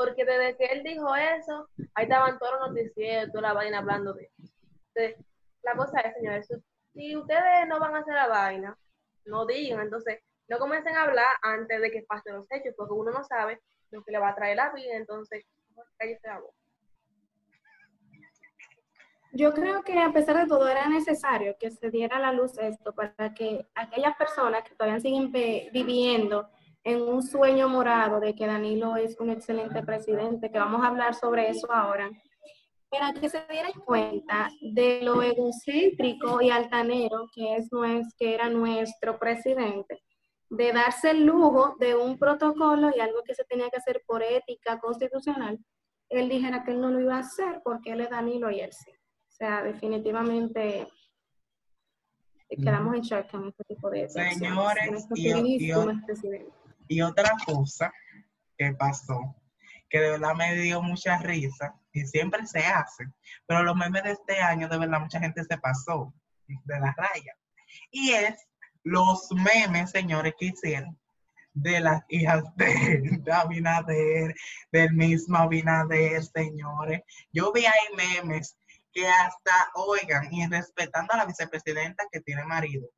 porque 0.00 0.24
desde 0.24 0.56
que 0.56 0.64
él 0.64 0.82
dijo 0.82 1.14
eso, 1.14 1.68
ahí 1.94 2.04
estaban 2.04 2.38
todos 2.38 2.54
los 2.58 2.70
noticieros, 2.70 3.30
toda 3.32 3.48
la 3.48 3.52
vaina 3.52 3.78
hablando 3.78 4.14
de 4.14 4.30
eso. 4.38 5.16
la 5.62 5.76
cosa 5.76 6.00
es, 6.00 6.14
señores, 6.14 6.48
si 6.94 7.14
ustedes 7.16 7.68
no 7.68 7.78
van 7.78 7.94
a 7.94 7.98
hacer 7.98 8.14
la 8.14 8.28
vaina, 8.28 8.78
no 9.26 9.44
digan, 9.44 9.80
entonces 9.80 10.20
no 10.48 10.58
comiencen 10.58 10.96
a 10.96 11.02
hablar 11.02 11.26
antes 11.42 11.82
de 11.82 11.90
que 11.90 12.02
pasen 12.08 12.34
los 12.34 12.50
hechos, 12.50 12.74
porque 12.78 12.94
uno 12.94 13.10
no 13.10 13.22
sabe 13.24 13.60
lo 13.90 14.02
que 14.02 14.12
le 14.12 14.18
va 14.18 14.30
a 14.30 14.34
traer 14.34 14.56
la 14.56 14.72
vida, 14.72 14.94
entonces 14.94 15.44
cállese 15.98 16.28
la 16.28 16.40
boca. 16.40 16.56
Yo 19.32 19.52
creo 19.52 19.82
que 19.82 19.98
a 19.98 20.12
pesar 20.12 20.38
de 20.38 20.46
todo 20.46 20.68
era 20.68 20.88
necesario 20.88 21.54
que 21.58 21.70
se 21.70 21.90
diera 21.90 22.16
a 22.16 22.20
la 22.20 22.32
luz 22.32 22.58
esto 22.58 22.92
para 22.92 23.32
que 23.32 23.64
aquellas 23.74 24.16
personas 24.16 24.64
que 24.64 24.74
todavía 24.74 25.00
siguen 25.00 25.30
viviendo 25.30 26.48
en 26.82 27.02
un 27.02 27.22
sueño 27.22 27.68
morado 27.68 28.18
de 28.18 28.34
que 28.34 28.46
Danilo 28.46 28.96
es 28.96 29.18
un 29.20 29.30
excelente 29.30 29.82
presidente, 29.82 30.50
que 30.50 30.58
vamos 30.58 30.82
a 30.82 30.88
hablar 30.88 31.14
sobre 31.14 31.48
eso 31.48 31.70
ahora, 31.72 32.10
para 32.90 33.12
que 33.12 33.28
se 33.28 33.44
dieran 33.48 33.72
cuenta 33.84 34.50
de 34.60 35.02
lo 35.02 35.22
egocéntrico 35.22 36.42
y 36.42 36.50
altanero 36.50 37.28
que, 37.32 37.56
es 37.56 37.68
que 38.18 38.34
era 38.34 38.48
nuestro 38.48 39.18
presidente, 39.18 40.02
de 40.48 40.72
darse 40.72 41.10
el 41.10 41.24
lujo 41.24 41.76
de 41.78 41.94
un 41.94 42.18
protocolo 42.18 42.90
y 42.94 42.98
algo 42.98 43.22
que 43.22 43.34
se 43.34 43.44
tenía 43.44 43.70
que 43.70 43.76
hacer 43.76 44.02
por 44.04 44.24
ética 44.24 44.80
constitucional, 44.80 45.58
él 46.08 46.28
dijera 46.28 46.64
que 46.64 46.72
él 46.72 46.80
no 46.80 46.90
lo 46.90 47.00
iba 47.00 47.16
a 47.16 47.20
hacer 47.20 47.60
porque 47.62 47.92
él 47.92 48.00
es 48.00 48.10
Danilo 48.10 48.50
y 48.50 48.60
él 48.60 48.72
sí. 48.72 48.90
Sea, 49.40 49.62
definitivamente 49.62 50.86
quedamos 52.50 52.94
en 52.94 53.00
shock 53.00 53.30
con 53.30 53.48
este 53.48 53.64
tipo 53.64 53.88
de... 53.88 54.06
Señores, 54.10 55.06
y, 55.14 55.72
y 56.88 57.00
otra 57.00 57.32
cosa 57.46 57.90
que 58.58 58.74
pasó, 58.74 59.34
que 59.88 59.98
de 59.98 60.10
verdad 60.10 60.34
me 60.34 60.54
dio 60.56 60.82
mucha 60.82 61.16
risa, 61.20 61.74
y 61.90 62.04
siempre 62.04 62.46
se 62.46 62.58
hace, 62.58 63.06
pero 63.46 63.62
los 63.62 63.74
memes 63.74 64.02
de 64.02 64.10
este 64.10 64.38
año, 64.40 64.68
de 64.68 64.76
verdad, 64.76 65.00
mucha 65.00 65.18
gente 65.18 65.42
se 65.42 65.56
pasó 65.56 66.12
de 66.46 66.78
la 66.78 66.94
raya. 66.94 67.34
Y 67.90 68.10
es 68.10 68.46
los 68.84 69.26
memes, 69.32 69.90
señores, 69.90 70.34
que 70.38 70.48
hicieron 70.48 70.98
de 71.54 71.80
las 71.80 72.02
hijas 72.10 72.44
de, 72.56 72.66
de 73.24 73.32
Abinader, 73.32 74.34
del 74.70 74.92
mismo 74.92 75.38
Abinader, 75.38 76.22
señores. 76.24 77.00
Yo 77.32 77.50
vi 77.54 77.64
ahí 77.64 77.96
memes 77.96 78.58
que 78.92 79.06
hasta, 79.08 79.70
oigan, 79.74 80.32
y 80.32 80.46
respetando 80.46 81.12
a 81.12 81.18
la 81.18 81.26
vicepresidenta 81.26 82.04
que 82.10 82.20
tiene 82.20 82.44
marido, 82.44 82.88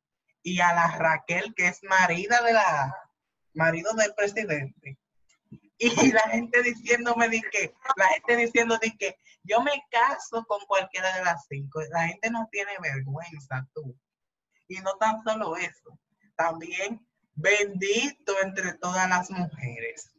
y 0.41 0.59
a 0.59 0.73
la 0.73 0.97
Raquel, 0.97 1.53
que 1.55 1.67
es 1.67 1.83
marida 1.83 2.41
de 2.41 2.53
la, 2.53 2.95
marido 3.53 3.93
del 3.93 4.13
presidente, 4.15 4.97
y 5.77 6.11
la 6.11 6.21
gente 6.29 6.61
diciéndome 6.63 7.29
de 7.29 7.41
que, 7.41 7.73
la 7.97 8.07
gente 8.07 8.37
diciendo 8.37 8.77
de 8.77 8.95
que 8.97 9.17
yo 9.43 9.61
me 9.61 9.83
caso 9.89 10.45
con 10.45 10.61
cualquiera 10.65 11.15
de 11.17 11.25
las 11.25 11.45
cinco. 11.47 11.81
La 11.91 12.07
gente 12.07 12.29
no 12.29 12.47
tiene 12.51 12.71
vergüenza, 12.81 13.67
tú. 13.73 13.95
Y 14.67 14.77
no 14.79 14.95
tan 14.95 15.21
solo 15.23 15.57
eso, 15.57 15.99
también 16.35 17.05
bendito 17.35 18.33
entre 18.41 18.73
todas 18.75 19.09
las 19.09 19.29
mujeres. 19.29 20.13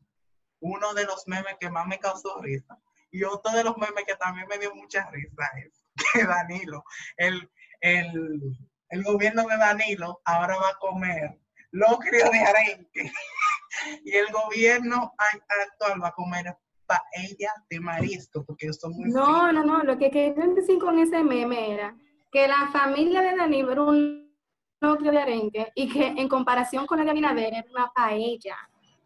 Uno 0.60 0.92
de 0.94 1.04
los 1.04 1.26
memes 1.26 1.56
que 1.58 1.70
más 1.70 1.86
me 1.86 1.98
causó 1.98 2.40
risa. 2.40 2.78
Y 3.14 3.22
otro 3.22 3.52
de 3.52 3.62
los 3.62 3.76
memes 3.76 4.04
que 4.04 4.16
también 4.16 4.48
me 4.48 4.58
dio 4.58 4.74
mucha 4.74 5.08
risa 5.12 5.48
es 5.64 5.84
que 6.12 6.24
Danilo, 6.26 6.84
el, 7.16 7.48
el, 7.80 8.58
el 8.88 9.04
gobierno 9.04 9.46
de 9.46 9.56
Danilo 9.56 10.20
ahora 10.24 10.56
va 10.56 10.70
a 10.70 10.78
comer 10.80 11.38
locrio 11.70 12.28
de 12.28 12.38
arenque. 12.40 13.12
y 14.04 14.16
el 14.16 14.32
gobierno 14.32 15.14
actual 15.62 16.02
va 16.02 16.08
a 16.08 16.12
comer 16.12 16.56
paella 16.86 17.52
de 17.70 17.78
marisco, 17.78 18.44
porque 18.44 18.72
son 18.72 18.94
muy 18.94 19.10
No, 19.10 19.52
no, 19.52 19.62
no, 19.62 19.84
lo 19.84 19.96
que 19.96 20.10
querían 20.10 20.56
decir 20.56 20.80
con 20.80 20.98
ese 20.98 21.22
meme 21.22 21.72
era 21.72 21.96
que 22.32 22.48
la 22.48 22.68
familia 22.72 23.22
de 23.22 23.36
Danilo 23.36 23.70
era 23.70 23.82
un 23.82 24.36
locrio 24.80 25.12
de 25.12 25.18
arenque 25.18 25.72
y 25.76 25.88
que 25.88 26.08
en 26.08 26.28
comparación 26.28 26.84
con 26.84 26.98
la 26.98 27.04
de 27.04 27.12
Abinader 27.12 27.54
era 27.54 27.66
una 27.70 27.92
paella. 27.94 28.56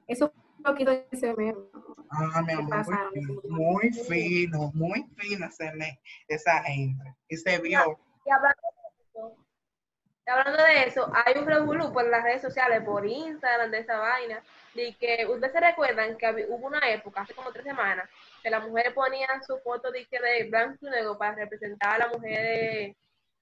Eso 0.06 0.32
poquito 0.62 0.90
ese 1.10 1.34
Ah, 2.10 2.42
mi 2.42 2.52
amor, 2.52 2.86
muy, 3.48 3.92
fino, 3.92 4.70
muy 4.74 5.04
fino 5.16 5.50
se 5.50 5.70
me, 5.72 6.00
esa 6.26 6.62
gente. 6.62 7.14
Y 7.28 7.36
se 7.36 7.58
vio. 7.58 7.98
Y 8.24 8.30
hablando 8.30 8.62
de 8.62 9.04
eso, 9.04 9.36
hablando 10.26 10.62
de 10.62 10.84
eso, 10.84 11.12
hay 11.14 11.38
un 11.38 11.46
revolú 11.46 11.92
por 11.92 12.08
las 12.08 12.22
redes 12.22 12.42
sociales, 12.42 12.82
por 12.82 13.06
Instagram, 13.06 13.70
de 13.70 13.80
esa 13.80 13.98
vaina, 13.98 14.42
de 14.74 14.94
que 14.96 15.26
ustedes 15.26 15.52
se 15.52 15.60
recuerdan 15.60 16.16
que 16.16 16.46
hubo 16.48 16.66
una 16.66 16.90
época, 16.90 17.22
hace 17.22 17.34
como 17.34 17.52
tres 17.52 17.64
semanas, 17.64 18.08
que 18.42 18.50
las 18.50 18.66
mujeres 18.66 18.92
ponían 18.94 19.42
su 19.44 19.58
foto 19.58 19.90
de, 19.90 20.06
de 20.10 20.48
blanco 20.48 20.86
y 20.86 20.90
negro 20.90 21.18
para 21.18 21.34
representar 21.34 21.94
a 21.94 22.06
la 22.06 22.08
mujer, 22.08 22.94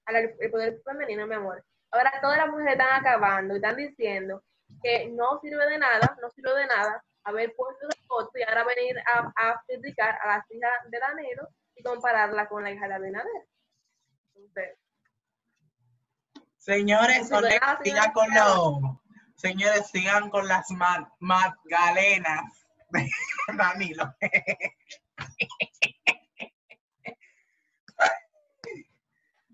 al 0.05 0.29
poder 0.51 0.81
femenino, 0.83 1.25
mi 1.25 1.35
amor. 1.35 1.63
Ahora 1.91 2.11
todas 2.21 2.37
las 2.37 2.49
mujeres 2.49 2.73
están 2.73 2.99
acabando 2.99 3.53
y 3.53 3.57
están 3.57 3.77
diciendo 3.77 4.43
que 4.81 5.07
no 5.09 5.39
sirve 5.41 5.65
de 5.69 5.77
nada, 5.77 6.17
no 6.21 6.29
sirve 6.29 6.53
de 6.55 6.67
nada 6.67 7.03
haber 7.23 7.53
puesto 7.55 7.87
esa 7.89 8.01
foto 8.07 8.31
y 8.35 8.43
ahora 8.43 8.63
venir 8.63 8.97
a, 8.99 9.31
a 9.35 9.61
criticar 9.67 10.17
a 10.23 10.37
las 10.37 10.51
hijas 10.51 10.71
de 10.89 10.99
Danilo 10.99 11.47
y 11.75 11.83
compararla 11.83 12.47
con 12.47 12.63
la 12.63 12.71
hija 12.71 12.87
de 12.87 12.93
Abinader. 12.95 13.47
Entonces, 14.33 14.77
señores, 16.57 17.29
sigan 17.83 18.11
con 18.13 18.27
los, 18.33 18.79
señores, 19.35 19.87
sigan 19.87 20.29
con 20.29 20.47
las 20.47 20.67
magdalenas 21.19 22.43
de 22.89 23.09
Danilo. 23.57 24.15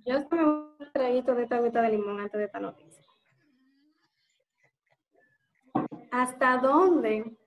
Yo 0.05 0.17
estoy 0.17 0.39
un 0.39 0.91
traguito 0.91 1.34
de 1.34 1.43
esta 1.43 1.55
agüita 1.55 1.82
de 1.82 1.89
limón 1.89 2.20
antes 2.20 2.38
de 2.38 2.46
esta 2.46 2.60
noticia. 2.60 2.93
¿Hasta 6.12 6.58
dónde 6.58 7.38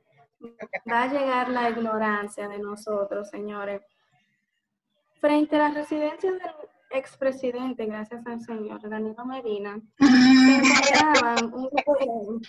va 0.91 1.03
a 1.05 1.13
llegar 1.13 1.49
la 1.49 1.71
ignorancia 1.71 2.49
de 2.49 2.59
nosotros, 2.59 3.31
señores? 3.31 3.83
Frente 5.21 5.57
a 5.57 5.69
la 5.69 5.75
residencia 5.75 6.33
del 6.33 6.41
expresidente, 6.91 7.87
gracias 7.87 8.27
al 8.27 8.41
señor 8.41 8.89
Danilo 8.89 9.25
Medina, 9.25 9.81
se 9.99 10.57
encontraban 10.57 11.53
un 11.53 11.69
grupo 11.69 12.41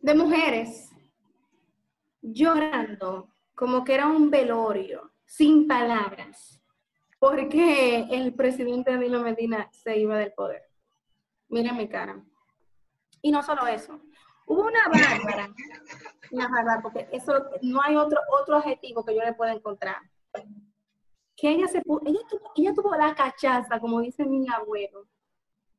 de 0.00 0.14
mujeres 0.14 0.90
llorando 2.20 3.28
como 3.54 3.84
que 3.84 3.94
era 3.94 4.06
un 4.06 4.30
velorio, 4.30 5.12
sin 5.24 5.66
palabras 5.66 6.62
porque 7.22 8.00
el 8.10 8.34
presidente 8.34 8.90
Danilo 8.90 9.22
Medina 9.22 9.70
se 9.70 9.96
iba 9.96 10.18
del 10.18 10.32
poder. 10.32 10.64
Miren 11.50 11.76
mi 11.76 11.88
cara. 11.88 12.20
Y 13.22 13.30
no 13.30 13.42
solo 13.42 13.66
eso. 13.66 14.00
Hubo 14.46 14.62
una 14.62 14.88
bárbara, 14.88 15.54
una 16.32 16.48
bárbara, 16.48 16.82
porque 16.82 17.08
eso 17.12 17.32
no 17.62 17.80
hay 17.80 17.96
otro, 17.96 18.20
otro 18.40 18.56
adjetivo 18.56 19.04
que 19.04 19.14
yo 19.14 19.22
le 19.22 19.32
pueda 19.32 19.52
encontrar. 19.52 19.96
Que 21.36 21.50
ella 21.50 21.68
se 21.68 21.78
ella 21.78 22.20
tuvo, 22.28 22.52
ella 22.56 22.74
tuvo 22.74 22.94
la 22.96 23.14
cachaza, 23.14 23.80
como 23.80 24.00
dice 24.00 24.24
mi 24.24 24.46
abuelo, 24.48 25.06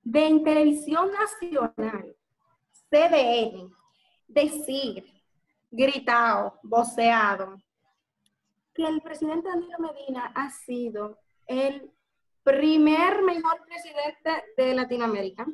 de 0.01 0.25
en 0.25 0.43
televisión 0.43 1.11
nacional, 1.11 2.15
CDN, 2.89 3.73
decir, 4.27 5.05
gritado, 5.71 6.59
voceado, 6.63 7.57
que 8.73 8.85
el 8.85 9.01
presidente 9.01 9.49
Danilo 9.49 9.77
Medina 9.79 10.31
ha 10.35 10.49
sido 10.49 11.19
el 11.47 11.91
primer 12.43 13.21
mejor 13.21 13.63
presidente 13.65 14.43
de 14.57 14.73
Latinoamérica, 14.73 15.47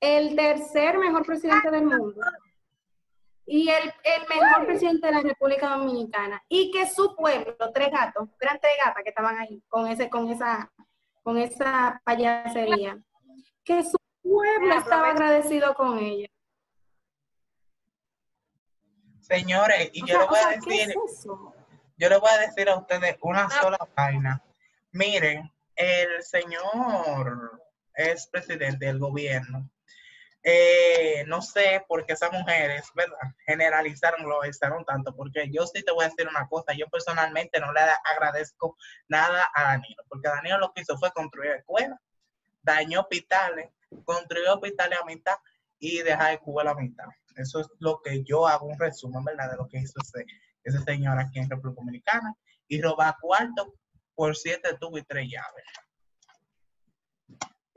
el 0.00 0.36
tercer 0.36 0.98
mejor 0.98 1.24
presidente 1.24 1.70
del 1.70 1.84
mundo 1.84 2.20
y 3.48 3.70
el, 3.70 3.92
mejor 4.28 4.66
presidente 4.66 5.06
de 5.06 5.12
la 5.12 5.20
República 5.20 5.70
Dominicana. 5.70 6.44
Y 6.48 6.70
que 6.70 6.86
su 6.88 7.16
pueblo, 7.16 7.56
tres 7.72 7.90
gatos, 7.90 8.28
eran 8.40 8.58
tres 8.60 8.72
gatas 8.84 9.02
que 9.02 9.08
estaban 9.08 9.38
ahí 9.38 9.62
con, 9.68 9.88
ese, 9.88 10.10
con, 10.10 10.30
esa, 10.30 10.70
con 11.22 11.38
esa 11.38 12.00
payasería, 12.04 12.98
que 13.64 13.82
su 13.82 13.96
pueblo 14.22 14.74
estaba 14.74 15.10
agradecido 15.10 15.74
con 15.74 15.98
ella. 15.98 16.28
Señores, 19.20 19.90
y 19.92 20.06
yo 20.06 20.18
le 20.18 20.26
voy 20.26 20.38
a 20.38 20.48
decir, 20.50 20.94
yo 21.96 22.08
le 22.08 22.18
voy 22.18 22.30
a 22.30 22.38
decir 22.38 22.68
a 22.68 22.76
ustedes 22.76 23.16
una 23.22 23.44
ah. 23.44 23.50
sola 23.62 23.78
vaina. 23.94 24.42
Miren, 24.92 25.50
el 25.74 26.22
señor 26.22 27.62
es 27.98 28.28
presidente 28.28 28.86
del 28.86 28.98
gobierno. 28.98 29.68
Eh, 30.44 31.24
no 31.26 31.42
sé 31.42 31.84
por 31.88 32.06
qué 32.06 32.12
esas 32.12 32.32
mujeres, 32.32 32.86
¿verdad? 32.94 33.18
Generalizaron, 33.44 34.26
lo 34.26 34.46
hicieron 34.46 34.84
tanto, 34.84 35.14
porque 35.14 35.50
yo 35.50 35.66
sí 35.66 35.82
te 35.82 35.92
voy 35.92 36.04
a 36.04 36.08
decir 36.08 36.28
una 36.28 36.48
cosa, 36.48 36.72
yo 36.74 36.86
personalmente 36.88 37.58
no 37.60 37.72
le 37.72 37.80
agradezco 37.80 38.76
nada 39.08 39.50
a 39.52 39.64
Danilo, 39.64 40.04
porque 40.08 40.28
Danilo 40.28 40.58
lo 40.58 40.72
que 40.72 40.82
hizo 40.82 40.96
fue 40.96 41.10
construir 41.12 41.50
escuelas, 41.50 41.98
dañó 42.62 43.00
hospitales, 43.00 43.68
construyó 44.04 44.54
hospitales 44.54 44.98
a 45.02 45.04
mitad 45.04 45.36
y 45.80 46.02
dejar 46.02 46.30
de 46.30 46.38
Cuba 46.38 46.62
a 46.62 46.66
la 46.66 46.74
mitad. 46.74 47.06
Eso 47.36 47.60
es 47.60 47.68
lo 47.80 48.00
que 48.00 48.22
yo 48.22 48.46
hago 48.46 48.66
un 48.66 48.78
resumen, 48.78 49.24
¿verdad? 49.24 49.50
De 49.50 49.56
lo 49.56 49.68
que 49.68 49.78
hizo 49.78 50.00
ese, 50.02 50.24
ese 50.62 50.82
señor 50.84 51.18
aquí 51.18 51.40
en 51.40 51.50
República 51.50 51.80
Dominicana. 51.80 52.34
Y 52.66 52.82
robar 52.82 53.16
cuarto 53.20 53.74
por 54.14 54.36
siete 54.36 54.76
tubos 54.78 55.00
y 55.00 55.04
tres 55.04 55.28
llaves. 55.30 55.64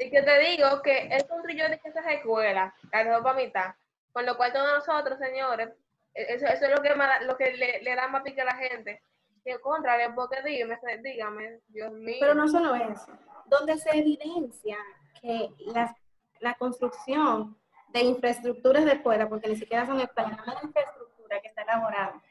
Y 0.01 0.09
que 0.09 0.23
te 0.23 0.39
digo 0.39 0.81
que 0.81 1.07
él 1.07 1.27
construyó 1.27 1.69
de 1.69 1.79
esas 1.83 2.05
escuelas, 2.07 2.73
la 2.91 3.03
dejó 3.03 3.33
mitad, 3.35 3.75
con 4.11 4.25
lo 4.25 4.35
cual 4.35 4.51
todos 4.51 4.67
nosotros, 4.73 5.19
señores, 5.19 5.69
e-, 6.15 6.33
eso, 6.33 6.47
eso 6.47 6.65
es 6.65 6.71
lo 6.71 6.81
que, 6.81 6.95
lo 7.21 7.37
que 7.37 7.53
le, 7.53 7.81
le, 7.83 7.95
da 7.95 8.07
más 8.07 8.23
pique 8.23 8.41
a 8.41 8.45
la 8.45 8.55
gente. 8.55 9.03
Y 9.45 9.51
al 9.51 9.61
contrario, 9.61 10.11
porque 10.15 10.41
dígame, 10.43 10.77
dígame, 11.03 11.59
Dios 11.67 11.91
mío. 11.93 12.17
Pero 12.19 12.33
no 12.33 12.47
solo 12.47 12.73
eso, 12.75 13.11
donde 13.45 13.77
se 13.77 13.95
evidencia 13.95 14.77
que 15.21 15.49
la, 15.67 15.95
la 16.39 16.55
construcción 16.55 17.55
de 17.89 18.01
infraestructuras 18.01 18.85
de 18.85 18.93
escuela, 18.93 19.29
porque 19.29 19.49
ni 19.49 19.55
siquiera 19.55 19.85
son 19.85 19.99
escuelas, 19.99 20.39
la 20.47 20.61
infraestructura 20.63 21.41
que 21.41 21.47
está 21.47 21.61
elaborada, 21.61 22.21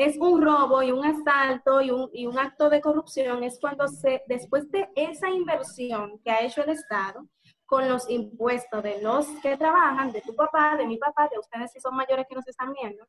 es 0.00 0.16
un 0.16 0.40
robo 0.40 0.82
y 0.82 0.92
un 0.92 1.04
asalto 1.04 1.82
y 1.82 1.90
un, 1.90 2.08
y 2.14 2.24
un 2.24 2.38
acto 2.38 2.70
de 2.70 2.80
corrupción, 2.80 3.44
es 3.44 3.60
cuando 3.60 3.86
se, 3.86 4.22
después 4.26 4.70
de 4.70 4.88
esa 4.96 5.28
inversión 5.28 6.18
que 6.24 6.30
ha 6.30 6.40
hecho 6.42 6.62
el 6.62 6.70
Estado, 6.70 7.28
con 7.66 7.86
los 7.86 8.08
impuestos 8.08 8.82
de 8.82 9.02
los 9.02 9.26
que 9.42 9.58
trabajan, 9.58 10.10
de 10.10 10.22
tu 10.22 10.34
papá, 10.34 10.74
de 10.78 10.86
mi 10.86 10.96
papá, 10.96 11.28
de 11.30 11.38
ustedes 11.38 11.70
si 11.72 11.80
son 11.80 11.94
mayores 11.94 12.24
que 12.26 12.34
nos 12.34 12.48
están 12.48 12.72
viendo, 12.72 13.06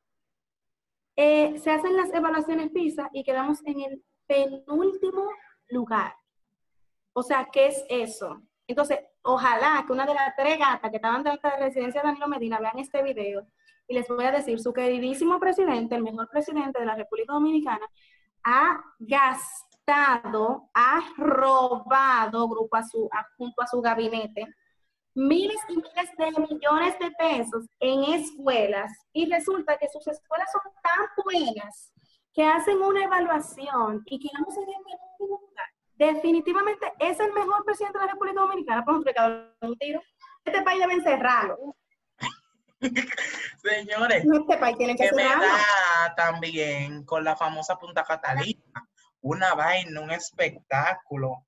eh, 1.15 1.57
se 1.59 1.71
hacen 1.71 1.95
las 1.95 2.13
evaluaciones 2.13 2.71
PISA 2.71 3.09
y 3.13 3.23
quedamos 3.23 3.65
en 3.65 3.79
el 3.79 4.03
penúltimo 4.27 5.29
lugar. 5.69 6.13
O 7.13 7.23
sea, 7.23 7.47
¿qué 7.53 7.67
es 7.67 7.85
eso? 7.87 8.41
Entonces, 8.67 8.99
ojalá 9.21 9.81
que 9.87 9.93
una 9.93 10.05
de 10.05 10.13
las 10.13 10.35
tres 10.35 10.59
gatas 10.59 10.89
que 10.89 10.97
estaban 10.97 11.23
dentro 11.23 11.49
de 11.49 11.57
la 11.57 11.65
residencia 11.67 12.01
de 12.01 12.07
Danilo 12.07 12.27
Medina 12.27 12.59
vean 12.59 12.79
este 12.79 13.01
video 13.01 13.47
y 13.87 13.93
les 13.95 14.07
voy 14.07 14.25
a 14.25 14.31
decir, 14.31 14.59
su 14.59 14.73
queridísimo 14.73 15.39
presidente, 15.39 15.95
el 15.95 16.03
mejor 16.03 16.29
presidente 16.29 16.79
de 16.79 16.85
la 16.85 16.95
República 16.95 17.33
Dominicana, 17.33 17.85
ha 18.43 18.81
gastado, 18.99 20.69
ha 20.73 20.99
robado 21.17 22.47
grupo 22.47 22.75
a 22.77 22.83
su, 22.83 23.09
junto 23.37 23.61
a 23.61 23.67
su 23.67 23.81
gabinete 23.81 24.47
miles 25.13 25.59
y 25.67 25.75
miles 25.75 26.09
de 26.17 26.31
millones 26.41 26.97
de 26.99 27.11
pesos 27.11 27.65
en 27.79 28.03
escuelas 28.13 28.91
y 29.13 29.29
resulta 29.29 29.77
que 29.77 29.89
sus 29.89 30.07
escuelas 30.07 30.49
son 30.51 30.73
tan 30.81 31.07
buenas 31.23 31.91
que 32.33 32.45
hacen 32.45 32.81
una 32.81 33.03
evaluación 33.03 34.03
y 34.05 34.19
quedamos 34.19 34.55
en 34.55 34.63
el 34.63 34.69
último 34.69 35.39
lugar. 35.41 35.67
Definitivamente 35.95 36.93
es 36.99 37.19
el 37.19 37.33
mejor 37.33 37.63
presidente 37.65 37.99
de 37.99 38.05
la 38.05 38.11
República 38.13 38.41
Dominicana, 38.41 38.85
por 38.85 38.95
un 38.95 39.77
tiro. 39.77 40.01
Este 40.45 40.61
país 40.61 40.79
debe 40.79 40.93
encerrarlo. 40.93 41.75
Señores, 43.63 44.25
este 44.25 44.97
que, 44.97 45.11
me 45.13 45.23
da 45.23 46.13
también 46.15 47.05
con 47.05 47.23
la 47.23 47.35
famosa 47.35 47.77
Punta 47.77 48.03
Catalina, 48.03 48.89
una 49.21 49.53
vaina, 49.53 50.01
un 50.01 50.11
espectáculo. 50.11 51.45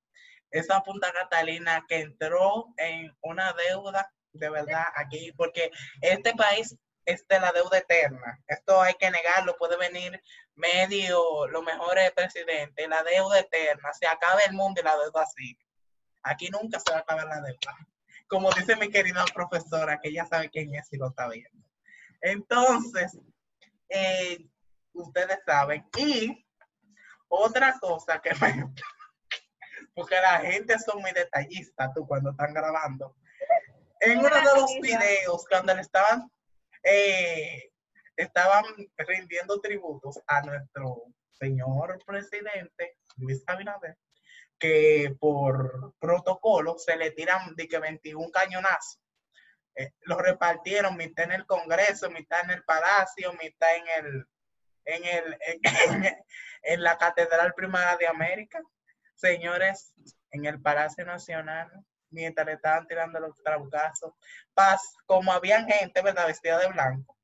Esa 0.52 0.82
Punta 0.82 1.12
Catalina 1.12 1.84
que 1.88 2.02
entró 2.02 2.68
en 2.78 3.12
una 3.22 3.54
deuda 3.54 4.08
de 4.34 4.50
verdad 4.50 4.86
aquí, 4.96 5.32
porque 5.36 5.72
este 6.02 6.34
país 6.34 6.76
es 7.06 7.28
de 7.28 7.40
la 7.40 7.52
deuda 7.52 7.80
eterna. 7.80 8.40
Esto 8.48 8.82
hay 8.82 8.94
que 8.96 9.10
negarlo, 9.10 9.56
puede 9.58 9.78
venir 9.78 10.22
medio 10.56 11.48
los 11.48 11.64
mejores 11.64 12.12
presidentes, 12.12 12.88
la 12.88 13.04
deuda 13.04 13.40
eterna, 13.40 13.92
se 13.94 14.08
acaba 14.08 14.40
el 14.42 14.54
mundo 14.54 14.82
y 14.82 14.84
la 14.84 14.98
deuda 14.98 15.26
sigue. 15.26 15.66
Aquí 16.22 16.50
nunca 16.50 16.80
se 16.80 16.92
va 16.92 16.98
a 16.98 17.02
acabar 17.02 17.26
la 17.26 17.42
deuda 17.42 17.76
como 18.34 18.50
dice 18.50 18.76
mi 18.78 18.90
querida 18.90 19.24
profesora, 19.32 20.00
que 20.02 20.12
ya 20.12 20.26
sabe 20.26 20.50
quién 20.50 20.74
es 20.74 20.92
y 20.92 20.98
lo 20.98 21.10
está 21.10 21.30
viendo. 21.30 21.70
Entonces, 22.20 23.16
eh, 23.90 24.50
ustedes 24.94 25.38
saben. 25.46 25.88
Y 25.96 26.44
otra 27.28 27.78
cosa 27.80 28.20
que 28.20 28.32
me... 28.42 28.74
Porque 29.94 30.16
la 30.16 30.40
gente 30.40 30.80
son 30.80 31.00
muy 31.00 31.12
detallistas, 31.12 31.94
tú, 31.94 32.08
cuando 32.08 32.32
están 32.32 32.56
grabando. 32.56 33.16
En 34.00 34.18
uno 34.18 34.30
de 34.30 34.60
los 34.60 34.80
videos, 34.82 35.46
cuando 35.48 35.76
le 35.76 35.82
estaban 35.82 36.28
eh, 36.82 37.72
estaban 38.18 38.66
rindiendo 38.98 39.62
tributos 39.62 40.20
a 40.26 40.42
nuestro 40.42 41.04
señor 41.30 42.04
presidente, 42.04 42.98
Luis 43.18 43.44
Abinader, 43.46 43.96
que 44.64 45.14
por 45.20 45.94
protocolo 46.00 46.78
se 46.78 46.96
le 46.96 47.12
tiran 47.12 47.54
de 47.54 47.68
que 47.68 47.80
21 47.80 48.32
cañonazos. 48.32 48.98
Eh, 49.76 49.92
los 50.04 50.18
repartieron 50.18 50.96
mitad 50.96 51.26
en 51.26 51.34
el 51.34 51.46
Congreso, 51.46 52.10
mitad 52.10 52.46
en 52.46 52.52
el 52.52 52.64
Palacio, 52.64 53.34
mitad 53.34 53.76
en 53.76 54.06
el 54.06 54.28
en 54.86 55.04
el 55.04 55.38
en, 56.64 56.82
la 56.82 56.98
Catedral 56.98 57.54
Primada 57.54 57.98
de 57.98 58.08
América. 58.08 58.62
Señores, 59.16 59.94
en 60.32 60.46
el 60.46 60.62
Palacio 60.62 61.04
Nacional, 61.04 61.70
mientras 62.10 62.48
le 62.48 62.54
estaban 62.54 62.88
tirando 62.88 63.20
los 63.20 63.36
trabucazos, 63.44 64.14
paz, 64.54 64.96
como 65.06 65.34
había 65.34 65.62
gente, 65.66 66.02
¿verdad? 66.02 66.28
Vestida 66.28 66.58
de 66.60 66.68
blanco. 66.68 67.18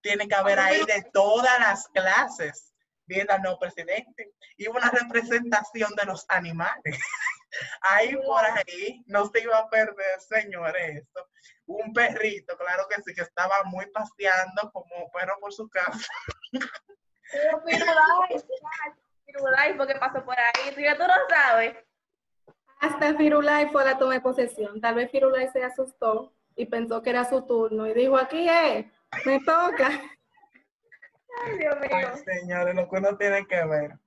Tiene 0.00 0.26
que 0.26 0.34
haber 0.34 0.58
ahí 0.58 0.86
de 0.86 1.02
todas 1.12 1.60
las 1.60 1.86
clases 1.88 2.72
viendo 3.08 3.32
al 3.32 3.42
nuevo 3.42 3.58
presidente 3.58 4.32
y 4.56 4.68
una 4.68 4.90
representación 4.90 5.94
de 5.96 6.06
los 6.06 6.24
animales. 6.28 6.84
ahí 7.80 8.14
por 8.16 8.44
ahí 8.44 9.02
no 9.06 9.26
se 9.26 9.40
iba 9.40 9.58
a 9.58 9.68
perder, 9.68 10.20
señores, 10.20 11.02
esto. 11.02 11.26
Un 11.66 11.92
perrito, 11.92 12.56
claro 12.56 12.86
que 12.88 13.02
sí, 13.02 13.14
que 13.14 13.22
estaba 13.22 13.64
muy 13.64 13.86
paseando 13.86 14.70
como 14.72 15.10
perro 15.10 15.36
por 15.40 15.52
su 15.52 15.68
casa. 15.68 15.98
Pero 17.32 17.62
Firulais, 17.66 18.46
Firulais, 19.26 19.76
porque 19.76 19.94
pasó 19.96 20.24
por 20.24 20.38
ahí, 20.38 20.74
tú 20.74 20.80
ya 20.80 20.96
tú 20.96 21.02
no 21.02 21.14
sabes. 21.28 21.76
Hasta 22.80 23.16
Firulais 23.16 23.70
fue 23.72 23.84
la 23.84 23.98
toma 23.98 24.14
de 24.14 24.20
posesión. 24.20 24.80
Tal 24.80 24.94
vez 24.94 25.10
Firulais 25.10 25.52
se 25.52 25.64
asustó 25.64 26.32
y 26.56 26.66
pensó 26.66 27.02
que 27.02 27.10
era 27.10 27.24
su 27.24 27.44
turno 27.44 27.86
y 27.86 27.94
dijo, 27.94 28.16
aquí 28.16 28.48
es, 28.48 28.86
me 29.24 29.40
toca. 29.40 29.90
Ay, 31.44 31.58
Dios 31.58 31.76
mío. 31.80 32.16
señores, 32.24 32.74
lo 32.74 32.88
que 32.88 32.96
uno 32.96 33.16
tiene 33.16 33.46
que 33.46 33.64
ver. 33.64 33.98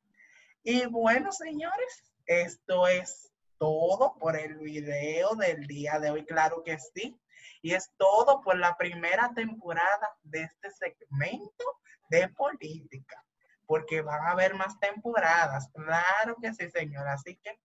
Y 0.64 0.86
bueno, 0.86 1.32
señores, 1.32 2.12
esto 2.26 2.88
es 2.88 3.32
todo 3.58 4.16
por 4.20 4.36
el 4.36 4.58
video 4.58 5.36
del 5.36 5.68
día 5.68 6.00
de 6.00 6.12
hoy, 6.12 6.26
claro 6.26 6.64
que 6.64 6.78
sí. 6.80 7.20
Y 7.62 7.74
es 7.74 7.92
todo 7.98 8.42
por 8.42 8.58
la 8.58 8.76
primera 8.76 9.32
temporada 9.36 10.16
de 10.24 10.44
este 10.44 10.72
segmento 10.72 11.80
de 12.10 12.28
política, 12.30 13.24
porque 13.66 14.02
van 14.02 14.26
a 14.26 14.32
haber 14.32 14.56
más 14.56 14.80
temporadas. 14.80 15.70
Claro 15.74 16.38
que 16.42 16.54
sí, 16.54 16.70
señora. 16.72 17.14
Así 17.14 17.36
que 17.38 17.60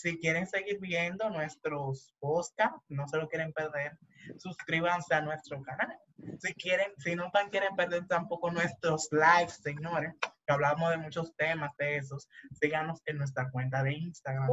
si 0.00 0.18
quieren 0.18 0.46
seguir 0.46 0.78
viendo 0.80 1.28
nuestros 1.30 2.14
podcasts, 2.20 2.84
no 2.88 3.06
se 3.08 3.16
lo 3.18 3.28
quieren 3.28 3.52
perder, 3.52 3.98
suscríbanse 4.38 5.14
a 5.14 5.20
nuestro 5.20 5.60
canal. 5.62 5.98
Si 6.38 6.54
quieren, 6.54 6.92
si 6.98 7.16
no 7.16 7.30
tan 7.30 7.50
quieren 7.50 7.74
perder 7.74 8.06
tampoco 8.06 8.50
nuestros 8.50 9.08
lives, 9.10 9.60
señores, 9.62 10.14
que 10.20 10.52
hablamos 10.52 10.90
de 10.90 10.98
muchos 10.98 11.34
temas 11.36 11.76
de 11.78 11.96
esos, 11.96 12.28
síganos 12.60 13.02
en 13.06 13.18
nuestra 13.18 13.50
cuenta 13.50 13.82
de 13.82 13.94
Instagram. 13.94 14.48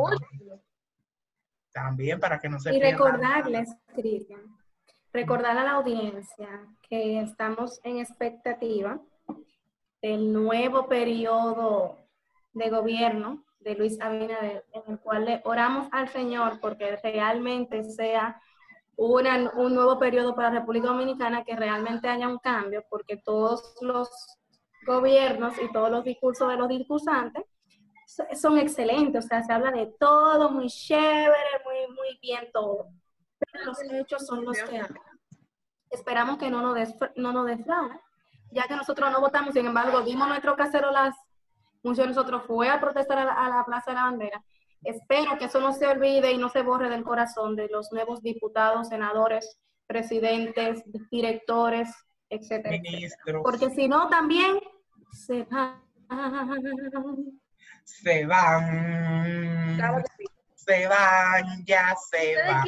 También, 1.71 2.19
para 2.19 2.39
que 2.39 2.49
no 2.49 2.59
se 2.59 2.73
Y 2.73 2.79
recordarles, 2.79 3.69
Cristian, 3.93 4.41
recordar 5.13 5.57
a 5.57 5.63
la 5.63 5.71
audiencia 5.71 6.65
que 6.89 7.19
estamos 7.19 7.79
en 7.83 7.97
expectativa 7.97 8.99
del 10.01 10.31
nuevo 10.31 10.87
periodo 10.87 11.99
de 12.53 12.69
gobierno 12.69 13.44
de 13.65 13.75
Luis 13.75 13.99
Abinader, 13.99 14.63
en 14.73 14.83
el 14.87 14.99
cual 14.99 15.25
le 15.25 15.41
oramos 15.43 15.87
al 15.91 16.07
Señor 16.07 16.59
porque 16.61 16.95
realmente 16.97 17.83
sea 17.83 18.39
una, 18.95 19.51
un 19.55 19.73
nuevo 19.73 19.97
periodo 19.97 20.35
para 20.35 20.49
la 20.49 20.59
República 20.59 20.87
Dominicana, 20.87 21.43
que 21.43 21.55
realmente 21.55 22.07
haya 22.07 22.27
un 22.27 22.37
cambio, 22.37 22.85
porque 22.89 23.17
todos 23.17 23.75
los 23.81 24.09
gobiernos 24.85 25.55
y 25.59 25.71
todos 25.71 25.89
los 25.89 26.03
discursos 26.03 26.47
de 26.47 26.57
los 26.57 26.69
discursantes 26.69 27.43
son 28.39 28.59
excelentes, 28.59 29.25
o 29.25 29.27
sea, 29.27 29.41
se 29.41 29.51
habla 29.51 29.71
de 29.71 29.87
todo, 29.99 30.51
muy 30.51 30.67
chévere, 30.67 31.33
muy, 31.65 31.95
muy 31.95 32.19
bien 32.21 32.47
todo, 32.53 32.89
pero 33.39 33.65
los 33.65 33.81
hechos 33.81 34.27
son 34.27 34.45
los 34.45 34.57
que. 34.61 34.81
Esperamos 35.89 36.37
que 36.37 36.51
no 36.51 36.61
nos, 36.61 36.93
no 37.15 37.31
nos 37.31 37.49
ya 38.51 38.67
que 38.67 38.75
nosotros 38.75 39.11
no 39.11 39.21
votamos, 39.21 39.53
sin 39.53 39.65
embargo, 39.65 40.01
dimos 40.01 40.27
nuestro 40.27 40.55
casero 40.55 40.91
las 40.91 41.15
muchos 41.85 42.03
de 42.03 42.07
nosotros 42.07 42.43
fue 42.45 42.67
a 42.67 42.79
protestar 42.79 43.19
a 43.19 43.49
la, 43.49 43.63
Plaza 43.63 43.91
de 43.91 43.95
la 43.95 44.03
Bandera. 44.03 44.43
Espero 44.83 45.37
que 45.37 45.45
eso 45.45 45.59
no 45.61 45.71
se 45.71 45.87
olvide 45.87 46.31
y 46.31 46.37
no 46.37 46.49
se 46.49 46.61
borre 46.61 46.89
del 46.89 47.03
corazón 47.03 47.55
de 47.55 47.67
los 47.69 47.91
nuevos 47.91 48.21
diputados, 48.21 48.89
senadores, 48.89 49.57
presidentes, 49.87 50.83
directores, 51.09 51.89
etcétera. 52.29 52.77
Ministros. 52.81 53.41
Porque 53.43 53.69
si 53.69 53.87
no, 53.87 54.09
también 54.09 54.59
se 55.11 55.43
van. 55.43 55.81
Se 57.83 58.25
van. 58.25 59.77
Se 60.55 60.87
van, 60.87 61.65
ya 61.65 61.95
se 62.09 62.35
van. 62.35 62.65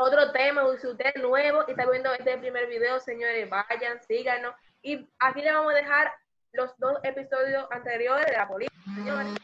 Otro 0.00 0.32
tema, 0.32 0.62
si 0.80 0.86
usted 0.86 1.12
es 1.14 1.22
nuevo 1.22 1.64
y 1.68 1.72
está 1.72 1.88
viendo 1.88 2.12
este 2.14 2.38
primer 2.38 2.66
video, 2.66 2.98
señores, 2.98 3.48
vayan, 3.48 4.00
síganos. 4.06 4.54
Y 4.82 5.08
aquí 5.20 5.42
le 5.42 5.52
vamos 5.52 5.72
a 5.72 5.76
dejar 5.76 6.12
los 6.52 6.76
dos 6.78 6.98
episodios 7.02 7.66
anteriores 7.70 8.26
de 8.26 8.32
la 8.32 8.48
política, 8.48 8.82
señores. 8.94 9.34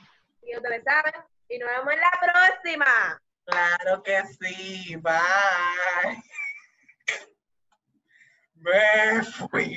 Y 0.43 0.57
ustedes 0.57 0.85
saben. 0.85 1.15
Y 1.49 1.59
nos 1.59 1.69
vemos 1.71 1.95
en 1.95 2.01
la 2.01 2.11
próxima. 2.21 3.23
Claro 3.45 4.03
que 4.03 4.23
sí. 4.39 4.97
Bye. 4.97 6.23
Me 8.57 9.23
fui. 9.25 9.77